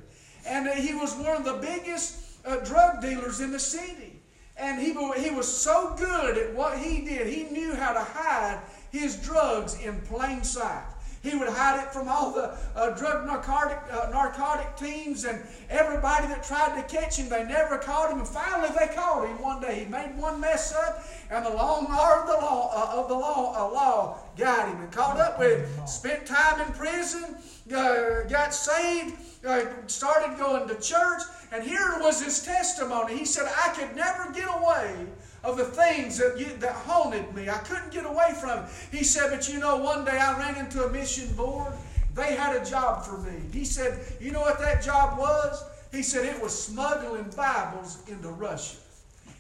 and 0.46 0.68
uh, 0.68 0.74
he 0.74 0.94
was 0.94 1.14
one 1.16 1.36
of 1.36 1.46
the 1.46 1.54
biggest 1.54 2.46
uh, 2.46 2.58
drug 2.58 3.02
dealers 3.02 3.40
in 3.40 3.52
the 3.52 3.60
city, 3.60 4.20
and 4.58 4.82
he 4.82 4.94
he 5.22 5.30
was 5.30 5.48
so 5.48 5.96
good 5.98 6.38
at 6.38 6.54
what 6.54 6.80
he 6.80 7.06
did. 7.06 7.28
He 7.28 7.44
knew 7.44 7.76
how 7.76 7.94
to 7.94 8.02
hide 8.02 8.62
his 8.92 9.18
drugs 9.18 9.80
in 9.80 10.00
plain 10.02 10.44
sight. 10.44 10.86
He 11.24 11.36
would 11.36 11.50
hide 11.50 11.84
it 11.84 11.92
from 11.92 12.08
all 12.08 12.32
the 12.32 12.58
uh, 12.76 12.92
drug 12.92 13.26
narcotic, 13.26 13.80
uh, 13.92 14.10
narcotic 14.12 14.76
teams 14.78 15.26
and 15.26 15.42
everybody 15.70 16.28
that 16.28 16.44
tried 16.44 16.80
to 16.80 16.88
catch 16.88 17.18
him. 17.18 17.30
They 17.30 17.44
never 17.44 17.78
caught 17.78 18.12
him. 18.12 18.20
And 18.20 18.28
finally, 18.28 18.70
they 18.78 18.94
caught 18.94 19.28
him 19.28 19.42
one 19.42 19.62
day. 19.62 19.84
He 19.84 19.86
made 19.86 20.16
one 20.18 20.40
mess 20.40 20.74
up, 20.74 21.04
and 21.30 21.46
the 21.46 21.50
long 21.50 21.88
arm 21.88 22.22
of 22.22 22.28
the 22.28 22.46
law, 22.46 22.72
uh, 22.74 23.02
of 23.02 23.08
the 23.10 23.16
law, 23.16 23.54
uh, 23.56 23.74
law 23.74 24.20
got 24.38 24.70
him 24.70 24.82
and 24.82 24.92
caught 24.92 25.18
up 25.18 25.40
with 25.40 25.60
him. 25.60 25.88
Spent 25.88 26.26
time 26.26 26.62
in 26.62 26.72
prison, 26.74 27.36
uh, 27.76 28.24
got 28.30 28.54
saved, 28.54 29.16
uh, 29.46 29.66
started 29.88 30.38
going 30.38 30.68
to 30.68 30.76
church, 30.76 31.22
and 31.52 31.64
here 31.64 31.98
was 32.00 32.24
his 32.24 32.44
testimony. 32.44 33.18
He 33.18 33.26
said, 33.26 33.48
I 33.64 33.70
could 33.70 33.96
never 33.96 34.32
get 34.32 34.48
away 34.48 35.08
of 35.44 35.58
the 35.58 35.66
things 35.66 36.18
that, 36.18 36.40
you, 36.40 36.46
that 36.60 36.74
haunted 36.74 37.34
me. 37.34 37.50
I 37.50 37.58
couldn't 37.60 37.92
get 37.92 38.06
away 38.06 38.34
from 38.40 38.60
it. 38.60 38.70
He 38.92 39.04
said, 39.04 39.30
but 39.32 39.48
you 39.52 39.60
know, 39.60 39.78
one 39.78 40.06
day 40.06 40.18
I 40.18 40.38
ran 40.38 40.56
into 40.56 40.84
a 40.84 40.92
mission 40.92 41.34
board. 41.36 41.74
They 42.16 42.36
had 42.36 42.56
a 42.56 42.66
job 42.66 43.06
for 43.06 43.20
me. 43.20 43.42
He 43.54 43.64
said, 43.64 44.00
you 44.20 44.32
know 44.32 44.42
what 44.42 44.60
that 44.60 44.82
job 44.84 45.20
was? 45.20 45.64
He 45.92 46.02
said 46.02 46.26
it 46.26 46.42
was 46.42 46.58
smuggling 46.58 47.32
Bibles 47.36 48.04
into 48.08 48.30
Russia. 48.30 48.78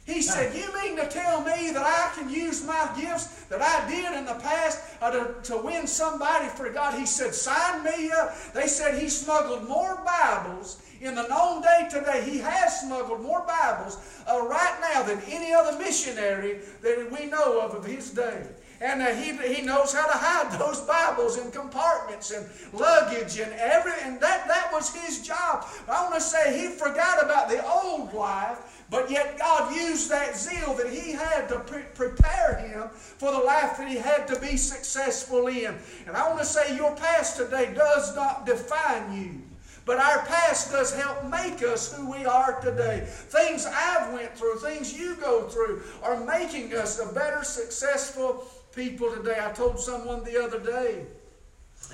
He 0.07 0.21
said, 0.21 0.55
You 0.55 0.73
mean 0.73 0.95
to 0.95 1.05
tell 1.09 1.41
me 1.41 1.71
that 1.71 1.83
I 1.83 2.17
can 2.17 2.29
use 2.29 2.65
my 2.65 2.89
gifts 2.97 3.43
that 3.49 3.61
I 3.61 3.89
did 3.89 4.17
in 4.17 4.25
the 4.25 4.35
past 4.35 4.79
uh, 5.01 5.11
to, 5.11 5.35
to 5.43 5.57
win 5.57 5.85
somebody 5.85 6.47
for 6.47 6.69
God? 6.69 6.97
He 6.97 7.05
said, 7.05 7.33
Sign 7.33 7.83
me 7.83 8.09
up. 8.11 8.33
They 8.53 8.67
said 8.67 9.01
he 9.01 9.09
smuggled 9.09 9.67
more 9.67 10.01
Bibles 10.05 10.81
in 11.01 11.15
the 11.15 11.27
known 11.27 11.61
day 11.61 11.87
today. 11.89 12.23
He 12.29 12.39
has 12.39 12.81
smuggled 12.81 13.21
more 13.21 13.45
Bibles 13.47 13.97
uh, 14.27 14.45
right 14.47 14.77
now 14.93 15.03
than 15.03 15.19
any 15.27 15.53
other 15.53 15.77
missionary 15.77 16.59
that 16.81 17.11
we 17.11 17.27
know 17.27 17.61
of 17.61 17.75
of 17.75 17.85
his 17.85 18.11
day. 18.11 18.47
And 18.79 19.01
uh, 19.01 19.07
he, 19.07 19.35
he 19.55 19.63
knows 19.63 19.93
how 19.93 20.05
to 20.05 20.17
hide 20.17 20.59
those 20.59 20.81
Bibles 20.81 21.37
in 21.37 21.51
compartments 21.51 22.31
and 22.31 22.45
luggage 22.73 23.39
and 23.39 23.51
every 23.53 23.93
and 24.03 24.19
that, 24.21 24.47
that 24.47 24.69
was 24.71 24.93
his 24.93 25.25
job. 25.25 25.65
I 25.87 26.03
want 26.03 26.15
to 26.15 26.21
say 26.21 26.59
he 26.59 26.67
forgot 26.67 27.23
about 27.23 27.49
the 27.49 27.65
old 27.65 28.13
life 28.13 28.77
but 28.89 29.11
yet 29.11 29.37
God 29.37 29.75
used 29.75 30.09
that 30.11 30.37
zeal 30.37 30.73
that 30.75 30.91
he 30.91 31.11
had 31.11 31.47
to 31.49 31.59
pre- 31.59 31.83
prepare 31.93 32.57
him 32.57 32.89
for 32.93 33.31
the 33.31 33.39
life 33.39 33.77
that 33.77 33.87
he 33.87 33.97
had 33.97 34.27
to 34.29 34.39
be 34.39 34.55
successful 34.55 35.47
in. 35.47 35.75
And 36.05 36.15
I 36.15 36.27
want 36.27 36.39
to 36.39 36.45
say 36.45 36.75
your 36.75 36.95
past 36.95 37.35
today 37.35 37.73
does 37.75 38.15
not 38.15 38.45
define 38.45 39.21
you. 39.21 39.41
But 39.87 39.99
our 39.99 40.25
past 40.25 40.73
does 40.73 40.93
help 40.93 41.23
make 41.31 41.63
us 41.63 41.93
who 41.93 42.11
we 42.11 42.25
are 42.25 42.59
today. 42.59 43.05
Things 43.07 43.65
I've 43.65 44.13
went 44.13 44.37
through, 44.37 44.59
things 44.59 44.93
you 44.93 45.15
go 45.15 45.43
through, 45.43 45.81
are 46.03 46.19
making 46.25 46.73
us 46.73 46.99
a 46.99 47.13
better, 47.13 47.41
successful 47.45 48.45
people 48.75 49.09
today. 49.15 49.37
I 49.41 49.49
told 49.53 49.79
someone 49.79 50.25
the 50.25 50.43
other 50.43 50.59
day, 50.59 51.05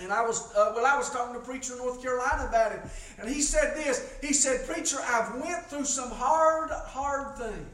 and 0.01 0.11
I 0.11 0.25
was, 0.25 0.51
uh, 0.55 0.73
well, 0.75 0.87
I 0.87 0.97
was 0.97 1.11
talking 1.11 1.35
to 1.35 1.39
a 1.39 1.43
preacher 1.43 1.73
in 1.73 1.79
North 1.79 2.01
Carolina 2.01 2.47
about 2.49 2.71
it. 2.71 2.81
And 3.19 3.29
he 3.29 3.41
said 3.41 3.75
this. 3.75 4.17
He 4.21 4.33
said, 4.33 4.67
Preacher, 4.67 4.97
I've 5.07 5.35
went 5.35 5.63
through 5.67 5.85
some 5.85 6.09
hard, 6.09 6.71
hard 6.71 7.37
things. 7.37 7.67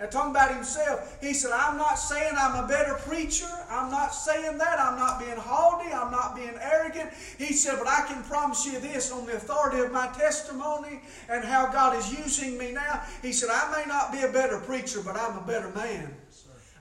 And 0.00 0.10
talking 0.12 0.30
about 0.30 0.54
himself, 0.54 1.18
he 1.20 1.34
said, 1.34 1.50
I'm 1.52 1.76
not 1.76 1.94
saying 1.98 2.34
I'm 2.38 2.64
a 2.64 2.68
better 2.68 2.94
preacher. 2.94 3.48
I'm 3.68 3.90
not 3.90 4.14
saying 4.14 4.56
that. 4.58 4.78
I'm 4.78 4.96
not 4.96 5.18
being 5.18 5.36
haughty. 5.36 5.92
I'm 5.92 6.12
not 6.12 6.36
being 6.36 6.54
arrogant. 6.60 7.10
He 7.36 7.52
said, 7.52 7.78
but 7.78 7.88
I 7.88 8.06
can 8.06 8.22
promise 8.22 8.64
you 8.64 8.78
this 8.78 9.10
on 9.10 9.26
the 9.26 9.32
authority 9.32 9.80
of 9.80 9.90
my 9.90 10.06
testimony 10.08 11.00
and 11.28 11.44
how 11.44 11.66
God 11.72 11.96
is 11.96 12.12
using 12.16 12.56
me 12.56 12.70
now. 12.70 13.02
He 13.22 13.32
said, 13.32 13.48
I 13.52 13.76
may 13.76 13.88
not 13.88 14.12
be 14.12 14.20
a 14.20 14.28
better 14.30 14.58
preacher, 14.60 15.00
but 15.04 15.16
I'm 15.16 15.36
a 15.36 15.46
better 15.46 15.70
man. 15.70 16.14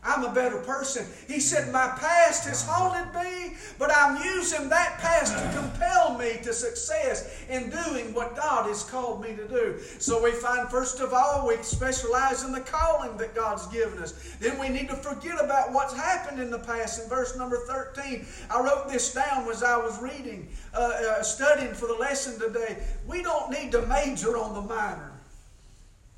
I'm 0.03 0.23
a 0.23 0.33
better 0.33 0.59
person. 0.59 1.05
He 1.27 1.39
said, 1.39 1.71
My 1.71 1.87
past 1.97 2.47
has 2.47 2.65
haunted 2.65 3.13
me, 3.13 3.55
but 3.77 3.91
I'm 3.93 4.23
using 4.23 4.69
that 4.69 4.97
past 4.99 5.33
to 5.33 5.59
compel 5.59 6.17
me 6.17 6.39
to 6.43 6.53
success 6.53 7.45
in 7.49 7.69
doing 7.69 8.13
what 8.13 8.35
God 8.35 8.67
has 8.67 8.83
called 8.83 9.21
me 9.21 9.35
to 9.35 9.47
do. 9.47 9.79
So 9.99 10.23
we 10.23 10.31
find, 10.31 10.69
first 10.69 10.99
of 10.99 11.13
all, 11.13 11.47
we 11.47 11.57
specialize 11.57 12.43
in 12.43 12.51
the 12.51 12.61
calling 12.61 13.17
that 13.17 13.35
God's 13.35 13.67
given 13.67 13.99
us. 13.99 14.13
Then 14.39 14.59
we 14.59 14.69
need 14.69 14.87
to 14.89 14.95
forget 14.95 15.43
about 15.43 15.73
what's 15.73 15.93
happened 15.93 16.39
in 16.39 16.51
the 16.51 16.59
past. 16.59 17.03
In 17.03 17.09
verse 17.09 17.37
number 17.37 17.57
13, 17.67 18.25
I 18.49 18.61
wrote 18.61 18.89
this 18.89 19.13
down 19.13 19.49
as 19.49 19.63
I 19.63 19.77
was 19.77 20.01
reading, 20.01 20.49
uh, 20.73 20.77
uh, 20.77 21.23
studying 21.23 21.73
for 21.73 21.87
the 21.87 21.95
lesson 21.95 22.39
today. 22.39 22.77
We 23.07 23.23
don't 23.23 23.51
need 23.51 23.71
to 23.73 23.85
major 23.87 24.37
on 24.37 24.53
the 24.53 24.61
minor. 24.61 25.16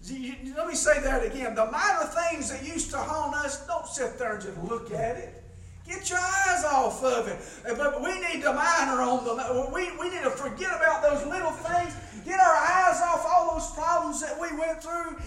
Let 0.08 0.68
me 0.68 0.76
say 0.76 1.00
that 1.02 1.26
again. 1.26 1.56
The 1.56 1.66
minor 1.66 2.06
things 2.06 2.52
that 2.52 2.66
used 2.66 2.92
to 2.92 2.98
haunt 2.98 3.36
us, 3.36 3.66
don't 3.68 3.88
sit 3.88 4.18
there 4.18 4.34
and 4.34 4.42
just 4.42 4.58
look 4.64 4.92
at 4.92 5.18
it. 5.18 5.44
Get 5.90 6.08
your 6.10 6.20
eyes 6.20 6.64
off 6.66 7.04
of 7.04 7.28
it. 7.28 7.40
But 7.78 8.02
we 8.02 8.14
need 8.20 8.44
to 8.44 8.54
minor 8.54 9.02
on 9.02 9.26
the. 9.26 9.70
We, 9.74 9.90
we 9.98 10.10
need 10.14 10.22
to 10.22 10.30
forget 10.30 10.72
about 10.76 11.02
those 11.02 11.26
little 11.26 11.52
things. 11.52 11.96
Get 12.26 12.40
our 12.40 12.56
eyes 12.56 13.02
off 13.02 13.26
all 13.28 13.54
those 13.54 13.72
problems 13.72 14.22
that 14.22 14.40
we 14.40 14.56
went 14.56 14.84
through. 14.84 15.18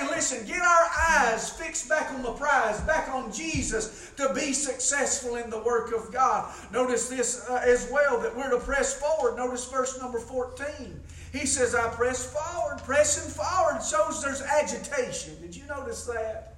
And 0.00 0.08
listen, 0.10 0.46
get 0.46 0.60
our 0.60 0.88
eyes 1.10 1.50
fixed 1.50 1.88
back 1.88 2.12
on 2.12 2.22
the 2.22 2.32
prize, 2.32 2.80
back 2.82 3.08
on 3.08 3.32
Jesus 3.32 4.12
to 4.16 4.32
be 4.34 4.52
successful 4.52 5.34
in 5.34 5.50
the 5.50 5.58
work 5.58 5.92
of 5.92 6.12
God. 6.12 6.52
Notice 6.72 7.08
this 7.08 7.44
uh, 7.48 7.60
as 7.64 7.88
well 7.90 8.20
that 8.20 8.36
we're 8.36 8.50
to 8.50 8.60
press 8.60 8.94
forward. 8.94 9.36
Notice 9.36 9.64
verse 9.68 10.00
number 10.00 10.20
14. 10.20 11.00
He 11.34 11.46
says, 11.46 11.74
I 11.74 11.88
press 11.88 12.24
forward. 12.24 12.78
Pressing 12.84 13.28
forward 13.28 13.82
shows 13.82 14.22
there's 14.22 14.40
agitation. 14.40 15.34
Did 15.42 15.56
you 15.56 15.66
notice 15.66 16.04
that? 16.06 16.54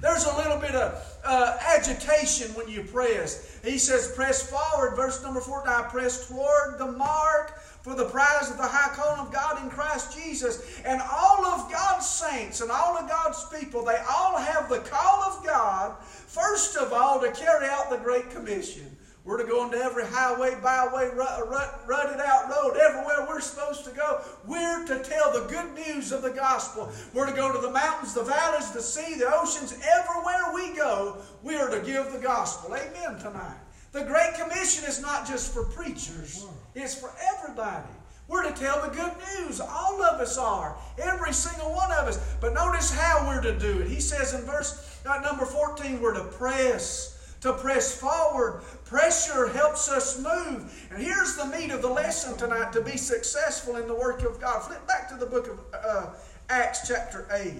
There's 0.00 0.26
a 0.26 0.36
little 0.36 0.58
bit 0.58 0.74
of 0.74 1.18
uh, 1.24 1.56
agitation 1.64 2.52
when 2.54 2.68
you 2.68 2.82
press. 2.82 3.58
He 3.64 3.78
says, 3.78 4.12
press 4.16 4.50
forward. 4.50 4.96
Verse 4.96 5.22
number 5.22 5.40
14, 5.40 5.72
I 5.72 5.82
press 5.82 6.28
toward 6.28 6.78
the 6.78 6.90
mark 6.90 7.58
for 7.82 7.94
the 7.94 8.06
prize 8.06 8.50
of 8.50 8.56
the 8.56 8.66
high 8.66 8.92
calling 8.96 9.20
of 9.20 9.32
God 9.32 9.62
in 9.62 9.70
Christ 9.70 10.18
Jesus. 10.18 10.80
And 10.84 11.00
all 11.00 11.46
of 11.46 11.70
God's 11.70 12.06
saints 12.06 12.60
and 12.60 12.70
all 12.70 12.98
of 12.98 13.08
God's 13.08 13.46
people, 13.48 13.84
they 13.84 14.02
all 14.10 14.36
have 14.36 14.68
the 14.68 14.80
call 14.80 15.22
of 15.22 15.46
God, 15.46 15.96
first 16.02 16.76
of 16.76 16.92
all, 16.92 17.20
to 17.20 17.30
carry 17.30 17.68
out 17.68 17.90
the 17.90 17.98
Great 17.98 18.30
Commission. 18.30 18.96
We're 19.26 19.38
to 19.38 19.44
go 19.44 19.64
into 19.64 19.76
every 19.76 20.06
highway, 20.06 20.56
byway, 20.62 21.10
rut, 21.12 21.82
rutted 21.84 22.20
out 22.20 22.48
road, 22.48 22.76
everywhere 22.76 23.26
we're 23.28 23.40
supposed 23.40 23.84
to 23.86 23.90
go. 23.90 24.20
We're 24.46 24.86
to 24.86 25.02
tell 25.02 25.32
the 25.32 25.48
good 25.48 25.74
news 25.74 26.12
of 26.12 26.22
the 26.22 26.30
gospel. 26.30 26.92
We're 27.12 27.26
to 27.26 27.34
go 27.34 27.52
to 27.52 27.58
the 27.58 27.72
mountains, 27.72 28.14
the 28.14 28.22
valleys, 28.22 28.70
the 28.70 28.80
sea, 28.80 29.16
the 29.16 29.28
oceans, 29.34 29.76
everywhere 29.98 30.54
we 30.54 30.76
go, 30.76 31.16
we 31.42 31.56
are 31.56 31.68
to 31.68 31.80
give 31.84 32.12
the 32.12 32.20
gospel. 32.20 32.76
Amen 32.76 33.18
tonight. 33.18 33.58
The 33.90 34.04
Great 34.04 34.34
Commission 34.34 34.84
is 34.84 35.02
not 35.02 35.26
just 35.26 35.52
for 35.52 35.64
preachers, 35.64 36.46
it's 36.76 36.94
for 36.94 37.10
everybody. 37.34 37.88
We're 38.28 38.48
to 38.48 38.54
tell 38.54 38.80
the 38.80 38.94
good 38.94 39.12
news. 39.38 39.60
All 39.60 40.02
of 40.02 40.20
us 40.20 40.38
are. 40.38 40.76
Every 40.98 41.32
single 41.32 41.72
one 41.72 41.90
of 41.92 42.06
us. 42.06 42.36
But 42.40 42.54
notice 42.54 42.92
how 42.92 43.26
we're 43.26 43.40
to 43.40 43.58
do 43.58 43.80
it. 43.80 43.88
He 43.88 44.00
says 44.00 44.34
in 44.34 44.42
verse 44.42 45.00
uh, 45.06 45.20
number 45.20 45.46
14, 45.46 46.00
we're 46.00 46.14
to 46.14 46.24
press 46.24 47.15
to 47.40 47.52
press 47.54 47.98
forward. 47.98 48.62
Pressure 48.84 49.48
helps 49.48 49.90
us 49.90 50.18
move. 50.18 50.88
And 50.90 51.02
here's 51.02 51.36
the 51.36 51.46
meat 51.46 51.70
of 51.70 51.82
the 51.82 51.88
lesson 51.88 52.36
tonight 52.36 52.72
to 52.72 52.80
be 52.80 52.96
successful 52.96 53.76
in 53.76 53.86
the 53.86 53.94
work 53.94 54.22
of 54.22 54.40
God. 54.40 54.62
Flip 54.62 54.86
back 54.86 55.08
to 55.10 55.16
the 55.16 55.26
book 55.26 55.48
of 55.48 55.60
uh, 55.74 56.06
Acts, 56.48 56.88
chapter 56.88 57.26
8. 57.32 57.54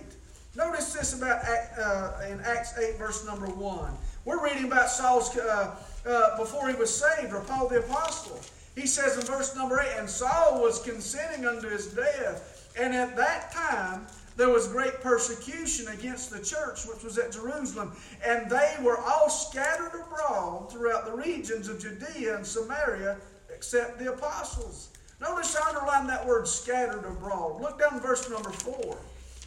Notice 0.57 0.95
this 0.95 1.13
about 1.17 1.45
uh, 1.79 2.13
in 2.31 2.41
Acts 2.41 2.79
8, 2.79 2.97
verse 2.97 3.27
number 3.27 3.47
1. 3.47 3.93
We're 4.25 4.43
reading 4.43 4.65
about 4.65 4.89
Saul's, 4.89 5.37
uh, 5.37 5.77
uh, 6.07 6.37
before 6.39 6.69
he 6.69 6.75
was 6.75 6.93
saved, 6.93 7.33
or 7.33 7.41
Paul 7.41 7.69
the 7.69 7.81
Apostle. 7.81 8.41
He 8.75 8.87
says 8.87 9.17
in 9.17 9.23
verse 9.25 9.55
number 9.55 9.81
8, 9.81 9.89
And 9.99 10.09
Saul 10.09 10.63
was 10.63 10.83
consenting 10.83 11.47
unto 11.47 11.69
his 11.69 11.87
death, 11.89 12.73
and 12.79 12.95
at 12.95 13.17
that 13.17 13.53
time 13.53 14.07
there 14.37 14.51
was 14.51 14.69
great 14.69 15.01
persecution 15.01 15.89
against 15.89 16.31
the 16.31 16.43
church 16.45 16.87
which 16.87 17.03
was 17.03 17.19
at 17.19 17.33
Jerusalem, 17.33 17.93
and 18.25 18.51
they 18.51 18.77
were 18.83 18.99
all 18.99 19.31
scattered 19.31 19.93
abroad 19.95 20.71
throughout 20.71 21.07
the 21.07 21.17
regions 21.17 21.69
of 21.69 21.81
Judea 21.81 22.37
and 22.37 22.47
Samaria, 22.47 23.17
except 23.55 23.99
the 23.99 24.13
apostles. 24.13 24.91
Notice 25.21 25.57
I 25.57 25.71
underline 25.71 26.07
that 26.09 26.27
word 26.27 26.47
scattered 26.47 27.07
abroad. 27.07 27.63
Look 27.63 27.79
down 27.79 28.01
verse 28.01 28.29
number 28.29 28.51
four. 28.51 28.99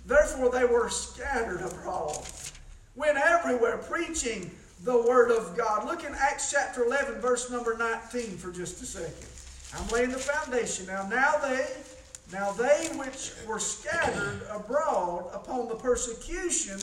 Therefore 0.08 0.50
they 0.50 0.66
were 0.66 0.90
scattered 0.90 1.62
abroad, 1.62 2.18
went 2.96 3.18
everywhere 3.18 3.78
preaching 3.78 4.50
the 4.84 4.98
word 5.04 5.30
of 5.30 5.56
God. 5.56 5.86
Look 5.86 6.04
in 6.04 6.16
Acts 6.16 6.52
chapter 6.52 6.84
11, 6.86 7.22
verse 7.22 7.52
number 7.52 7.78
19 7.78 8.38
for 8.38 8.52
just 8.52 8.82
a 8.82 8.86
second. 8.86 9.28
I'm 9.76 9.88
laying 9.90 10.10
the 10.10 10.18
foundation 10.18 10.88
now. 10.88 11.08
Now 11.08 11.38
they 11.38 11.68
now 12.32 12.52
they 12.52 12.90
which 12.96 13.32
were 13.48 13.60
scattered 13.60 14.42
abroad 14.52 15.30
upon 15.34 15.68
the 15.68 15.76
persecution 15.76 16.80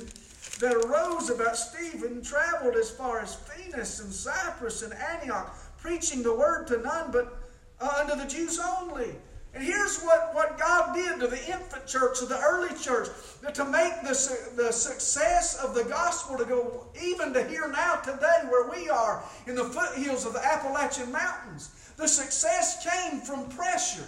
that 0.61 0.75
arose 0.75 1.31
about 1.31 1.57
Stephen 1.57 2.23
traveled 2.23 2.76
as 2.76 2.91
far 2.91 3.21
as 3.21 3.35
Phoenix 3.35 4.00
and 4.00 4.12
Cyprus 4.12 4.83
and 4.83 4.93
Antioch, 4.95 5.55
preaching 5.79 6.23
the 6.23 6.35
word 6.35 6.67
to 6.69 6.79
none 6.79 7.11
but 7.11 7.38
uh, 7.81 7.99
unto 8.00 8.17
the 8.17 8.29
Jews 8.29 8.59
only. 8.59 9.15
And 9.55 9.65
here's 9.65 10.03
what, 10.03 10.35
what 10.35 10.59
God 10.59 10.95
did 10.95 11.19
to 11.21 11.29
the 11.29 11.38
infant 11.50 11.87
church, 11.87 12.19
to 12.19 12.26
the 12.26 12.38
early 12.38 12.76
church, 12.79 13.09
to 13.55 13.65
make 13.65 14.03
the, 14.03 14.53
the 14.55 14.71
success 14.71 15.62
of 15.62 15.75
the 15.75 15.85
gospel 15.85 16.37
to 16.37 16.45
go 16.45 16.87
even 17.03 17.33
to 17.33 17.43
here 17.45 17.69
now 17.69 17.95
today 17.97 18.49
where 18.49 18.69
we 18.69 18.91
are 18.91 19.23
in 19.47 19.55
the 19.55 19.65
foothills 19.65 20.26
of 20.26 20.35
the 20.35 20.45
Appalachian 20.45 21.11
Mountains. 21.11 21.71
The 21.97 22.07
success 22.07 22.87
came 22.87 23.21
from 23.21 23.49
pressure. 23.49 24.05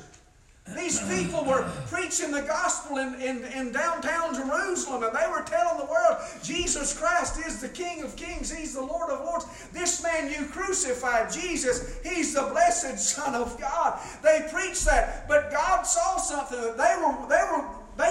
These 0.76 1.00
people 1.08 1.44
were 1.44 1.62
preaching 1.86 2.30
the 2.30 2.42
gospel 2.42 2.98
in, 2.98 3.14
in, 3.14 3.44
in, 3.44 3.72
downtown 3.72 4.34
Jerusalem 4.34 5.02
and 5.02 5.16
they 5.16 5.26
were 5.30 5.42
telling 5.42 5.78
the 5.78 5.86
world 5.86 6.18
Jesus 6.42 6.96
Christ 6.98 7.38
is 7.46 7.60
the 7.60 7.68
King 7.68 8.02
of 8.02 8.16
Kings, 8.16 8.54
He's 8.54 8.74
the 8.74 8.82
Lord 8.82 9.10
of 9.10 9.24
Lords. 9.24 9.46
This 9.72 10.02
man 10.02 10.30
you 10.30 10.46
crucified, 10.46 11.32
Jesus, 11.32 11.98
He's 12.04 12.34
the 12.34 12.42
blessed 12.42 12.98
Son 12.98 13.34
of 13.34 13.58
God. 13.58 13.98
They 14.22 14.46
preached 14.52 14.84
that, 14.84 15.26
but 15.26 15.50
God 15.50 15.82
saw 15.82 16.16
something 16.18 16.60
that 16.60 16.76
they 16.76 16.94
were, 17.02 17.28
they 17.28 17.42
were 17.50 17.66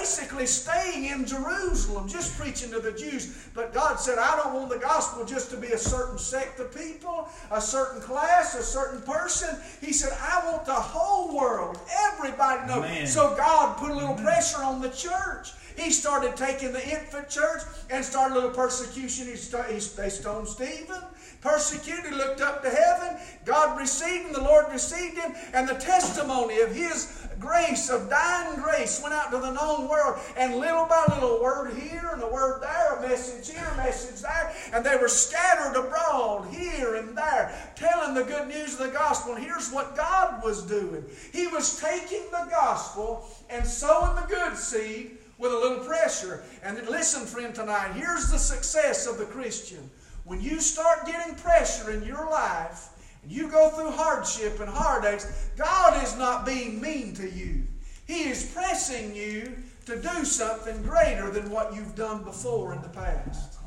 basically 0.08 0.46
staying 0.46 1.06
in 1.06 1.26
Jerusalem, 1.26 2.08
just 2.08 2.38
preaching 2.38 2.72
to 2.72 2.80
the 2.80 2.94
Jews. 2.94 3.50
But 3.54 3.74
God 3.74 4.00
said, 4.00 4.18
I 4.18 4.38
don't 4.38 4.54
want 4.54 4.70
the 4.70 4.78
gospel 4.78 5.26
just 5.26 5.52
to 5.52 5.58
be 5.58 5.68
a 5.68 5.78
certain 5.78 6.18
sect 6.18 6.62
of 6.62 6.74
people, 6.74 7.28
a 7.52 7.60
certain 7.60 8.02
class, 8.02 8.56
a 8.56 8.64
certain 8.64 9.02
person. 9.02 9.50
He 9.82 9.92
said, 9.92 10.18
I 10.22 10.50
want 10.50 10.66
the 10.66 10.74
whole 10.74 11.36
world, 11.36 11.78
everybody 12.10 12.62
to 12.62 12.68
know. 12.68 12.82
Man. 12.82 13.06
So 13.06 13.36
God 13.36 13.78
put 13.78 13.92
a 13.92 13.96
little 13.96 14.16
pressure 14.16 14.64
on 14.64 14.82
the 14.82 14.92
church. 14.92 15.52
He 15.76 15.92
started 15.92 16.38
taking 16.38 16.72
the 16.72 16.90
infant 16.90 17.28
church 17.30 17.62
and 17.90 18.04
started 18.04 18.34
a 18.34 18.36
little 18.36 18.52
persecution. 18.52 19.28
He, 19.28 19.36
st- 19.36 19.66
he 19.66 19.74
they 19.74 20.10
stoned 20.10 20.48
Stephen 20.48 21.02
persecuted, 21.42 22.14
looked 22.14 22.42
up 22.42 22.64
to 22.64 22.70
heaven. 22.70 23.18
God 23.46 23.80
received 23.80 24.28
him, 24.28 24.34
the 24.34 24.42
Lord 24.42 24.66
received 24.72 25.18
him, 25.18 25.34
and 25.54 25.68
the 25.68 25.76
testimony 25.76 26.60
of 26.60 26.74
his 26.74 27.28
grace, 27.40 27.90
of 27.90 28.10
dying 28.10 28.60
grace, 28.62 29.02
went 29.02 29.14
out 29.14 29.32
to 29.32 29.38
the 29.38 29.52
known 29.52 29.88
world. 29.88 29.97
And 30.38 30.56
little 30.56 30.86
by 30.86 31.06
little, 31.14 31.42
word 31.42 31.74
here 31.74 32.10
and 32.14 32.22
a 32.22 32.28
word 32.28 32.62
there, 32.62 32.98
a 32.98 33.02
message 33.02 33.54
here, 33.54 33.68
a 33.74 33.78
message 33.78 34.22
there. 34.22 34.54
And 34.74 34.86
they 34.86 34.96
were 34.96 35.08
scattered 35.08 35.78
abroad 35.78 36.48
here 36.52 36.96
and 36.96 37.18
there, 37.18 37.54
telling 37.76 38.14
the 38.14 38.24
good 38.24 38.48
news 38.48 38.74
of 38.74 38.88
the 38.88 38.94
gospel. 38.94 39.34
And 39.34 39.44
here's 39.44 39.72
what 39.72 39.96
God 39.96 40.44
was 40.44 40.64
doing 40.64 41.06
He 41.34 41.48
was 41.48 41.80
taking 41.80 42.30
the 42.32 42.48
gospel 42.50 43.28
and 43.50 43.66
sowing 43.66 44.16
the 44.16 44.28
good 44.28 44.58
seed 44.58 45.18
with 45.38 45.52
a 45.52 45.58
little 45.58 45.86
pressure. 45.86 46.44
And 46.64 46.78
listen, 46.90 47.26
friend, 47.26 47.54
tonight, 47.54 47.94
here's 47.94 48.32
the 48.32 48.40
success 48.40 49.08
of 49.08 49.18
the 49.18 49.26
Christian. 49.26 49.90
When 50.24 50.42
you 50.42 50.60
start 50.60 51.06
getting 51.06 51.36
pressure 51.36 51.92
in 51.92 52.04
your 52.04 52.30
life, 52.30 52.90
and 53.24 53.32
you 53.32 53.50
go 53.50 53.70
through 53.70 53.92
hardship 53.92 54.60
and 54.60 54.70
heartaches, 54.70 55.50
God 55.58 56.04
is 56.04 56.18
not 56.18 56.46
being 56.46 56.82
mean 56.82 57.14
to 57.16 57.30
you. 57.30 57.64
He 58.06 58.30
is 58.30 58.52
pressing 58.54 59.16
you 59.16 59.54
to 59.88 59.96
do 60.02 60.26
something 60.26 60.84
greater 60.84 61.32
than 61.32 61.50
what 61.50 61.74
you've 61.74 61.96
done 61.96 62.22
before 62.24 62.74
in 62.74 62.82
the 62.82 62.90
past. 62.90 63.58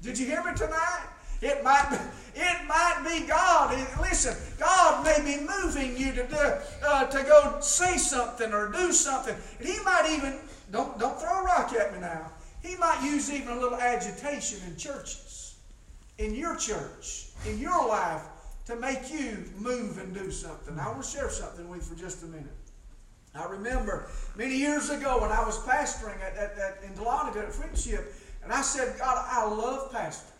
Did 0.00 0.18
you 0.18 0.24
hear 0.24 0.42
me 0.42 0.54
tonight? 0.56 1.06
It 1.42 1.62
might 1.62 1.90
be, 1.90 2.40
it 2.40 2.66
might 2.66 3.04
be 3.06 3.26
God. 3.26 3.76
Listen, 4.00 4.34
God 4.58 5.04
may 5.04 5.18
be 5.22 5.42
moving 5.42 5.94
you 5.94 6.12
to 6.12 6.26
do, 6.26 6.52
uh, 6.84 7.04
to 7.06 7.22
go 7.22 7.60
say 7.60 7.98
something 7.98 8.52
or 8.52 8.72
do 8.72 8.92
something. 8.92 9.36
And 9.58 9.68
He 9.68 9.78
might 9.84 10.10
even 10.10 10.38
don't 10.72 10.98
don't 10.98 11.20
throw 11.20 11.42
a 11.42 11.44
rock 11.44 11.72
at 11.74 11.92
me 11.92 12.00
now. 12.00 12.32
He 12.62 12.74
might 12.76 13.02
use 13.04 13.30
even 13.30 13.56
a 13.56 13.60
little 13.60 13.78
agitation 13.78 14.60
in 14.66 14.76
churches, 14.76 15.56
in 16.16 16.34
your 16.34 16.56
church, 16.56 17.26
in 17.46 17.58
your 17.58 17.86
life 17.86 18.22
to 18.66 18.74
make 18.76 19.12
you 19.12 19.44
move 19.58 19.98
and 19.98 20.14
do 20.14 20.30
something. 20.30 20.78
I 20.78 20.88
want 20.88 21.04
to 21.04 21.08
share 21.08 21.30
something 21.30 21.68
with 21.68 21.88
you 21.88 21.94
for 21.94 22.00
just 22.00 22.22
a 22.22 22.26
minute. 22.26 22.57
I 23.34 23.44
remember 23.46 24.10
many 24.36 24.56
years 24.56 24.90
ago 24.90 25.20
when 25.20 25.30
I 25.30 25.44
was 25.44 25.58
pastoring 25.60 26.20
at, 26.22 26.36
at, 26.36 26.58
at 26.58 26.82
in 26.82 26.92
Dahlonega 26.94 27.44
at 27.44 27.52
Friendship, 27.52 28.14
and 28.42 28.52
I 28.52 28.62
said, 28.62 28.98
God, 28.98 29.24
I 29.28 29.46
love 29.46 29.92
pastoring. 29.92 30.32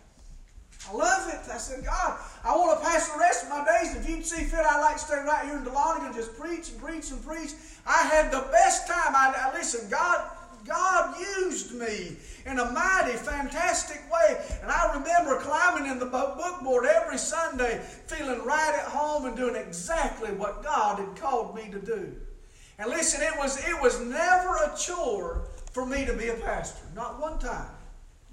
I 0.89 0.93
love 0.93 1.27
it. 1.27 1.51
I 1.51 1.57
said, 1.57 1.83
God, 1.83 2.19
I 2.43 2.55
want 2.55 2.79
to 2.79 2.85
pass 2.85 3.09
the 3.09 3.19
rest 3.19 3.43
of 3.43 3.49
my 3.49 3.65
days. 3.65 3.95
If 3.95 4.09
you'd 4.09 4.25
see 4.25 4.45
fit, 4.45 4.65
I'd 4.65 4.79
like 4.79 4.95
to 4.95 4.99
stay 4.99 5.15
right 5.15 5.45
here 5.45 5.57
in 5.57 5.65
Dahlonega 5.65 6.05
and 6.07 6.15
just 6.15 6.37
preach 6.39 6.69
and 6.71 6.81
preach 6.81 7.11
and 7.11 7.23
preach. 7.25 7.51
I 7.85 8.03
had 8.03 8.31
the 8.31 8.47
best 8.51 8.87
time. 8.87 9.13
I, 9.13 9.33
I 9.37 9.53
listen, 9.53 9.89
God, 9.89 10.31
God 10.65 11.19
used 11.19 11.73
me 11.75 12.15
in 12.45 12.59
a 12.59 12.71
mighty, 12.71 13.17
fantastic 13.17 14.01
way. 14.11 14.41
And 14.61 14.71
I 14.71 14.93
remember 14.97 15.39
climbing 15.41 15.91
in 15.91 15.99
the 15.99 16.05
bookboard 16.05 16.85
every 16.85 17.17
Sunday, 17.17 17.79
feeling 18.07 18.45
right 18.45 18.73
at 18.73 18.85
home 18.85 19.25
and 19.25 19.35
doing 19.35 19.55
exactly 19.55 20.29
what 20.31 20.63
God 20.63 20.99
had 20.99 21.15
called 21.17 21.55
me 21.55 21.69
to 21.71 21.79
do. 21.79 22.15
And 22.79 22.89
listen, 22.89 23.21
it 23.21 23.37
was, 23.37 23.57
it 23.57 23.81
was 23.81 23.99
never 23.99 24.55
a 24.55 24.73
chore 24.77 25.43
for 25.73 25.85
me 25.85 26.05
to 26.05 26.13
be 26.13 26.29
a 26.29 26.35
pastor. 26.35 26.81
Not 26.95 27.19
one 27.19 27.37
time. 27.37 27.67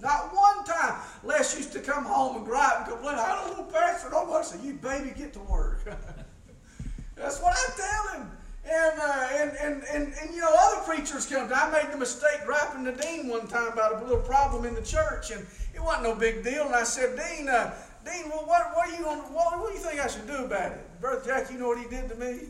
Not 0.00 0.32
one 0.32 0.64
time. 0.64 1.00
Les 1.24 1.56
used 1.56 1.72
to 1.72 1.80
come 1.80 2.04
home 2.04 2.36
and 2.36 2.46
gripe 2.46 2.78
and 2.78 2.86
complain, 2.86 3.16
I 3.16 3.42
don't 3.44 3.58
want 3.58 3.68
to 3.68 3.74
pastor 3.74 4.10
no 4.10 4.24
more. 4.24 4.38
I 4.38 4.42
said, 4.42 4.60
You 4.62 4.74
baby, 4.74 5.12
get 5.16 5.32
to 5.32 5.40
work. 5.40 5.84
That's 7.16 7.40
what 7.40 7.56
I 7.56 7.76
tell 7.76 8.20
him. 8.20 8.30
And, 8.64 9.00
uh, 9.00 9.28
and, 9.32 9.50
and, 9.56 9.82
and, 9.84 10.14
and, 10.20 10.34
you 10.34 10.40
know, 10.40 10.50
other 10.52 10.82
preachers 10.82 11.26
come. 11.26 11.50
I 11.54 11.70
made 11.70 11.92
the 11.92 11.98
mistake 11.98 12.44
griping 12.44 12.84
to 12.84 12.92
Dean 12.92 13.28
one 13.28 13.46
time 13.46 13.72
about 13.72 14.00
a 14.00 14.04
little 14.04 14.22
problem 14.22 14.64
in 14.64 14.74
the 14.74 14.82
church, 14.82 15.30
and 15.30 15.46
it 15.74 15.80
wasn't 15.80 16.04
no 16.04 16.14
big 16.14 16.44
deal. 16.44 16.66
And 16.66 16.74
I 16.74 16.82
said, 16.82 17.16
Dean, 17.16 17.48
uh, 17.48 17.74
Dean, 18.04 18.28
well, 18.28 18.44
what, 18.44 18.74
what, 18.74 18.88
are 18.88 18.96
you 18.96 19.06
on, 19.06 19.18
what, 19.32 19.58
what 19.58 19.72
do 19.72 19.78
you 19.78 19.84
think 19.84 20.00
I 20.00 20.08
should 20.08 20.26
do 20.26 20.44
about 20.44 20.72
it? 20.72 21.00
Brother 21.00 21.22
Jack, 21.24 21.50
you 21.50 21.58
know 21.58 21.68
what 21.68 21.78
he 21.78 21.88
did 21.88 22.08
to 22.08 22.16
me? 22.16 22.48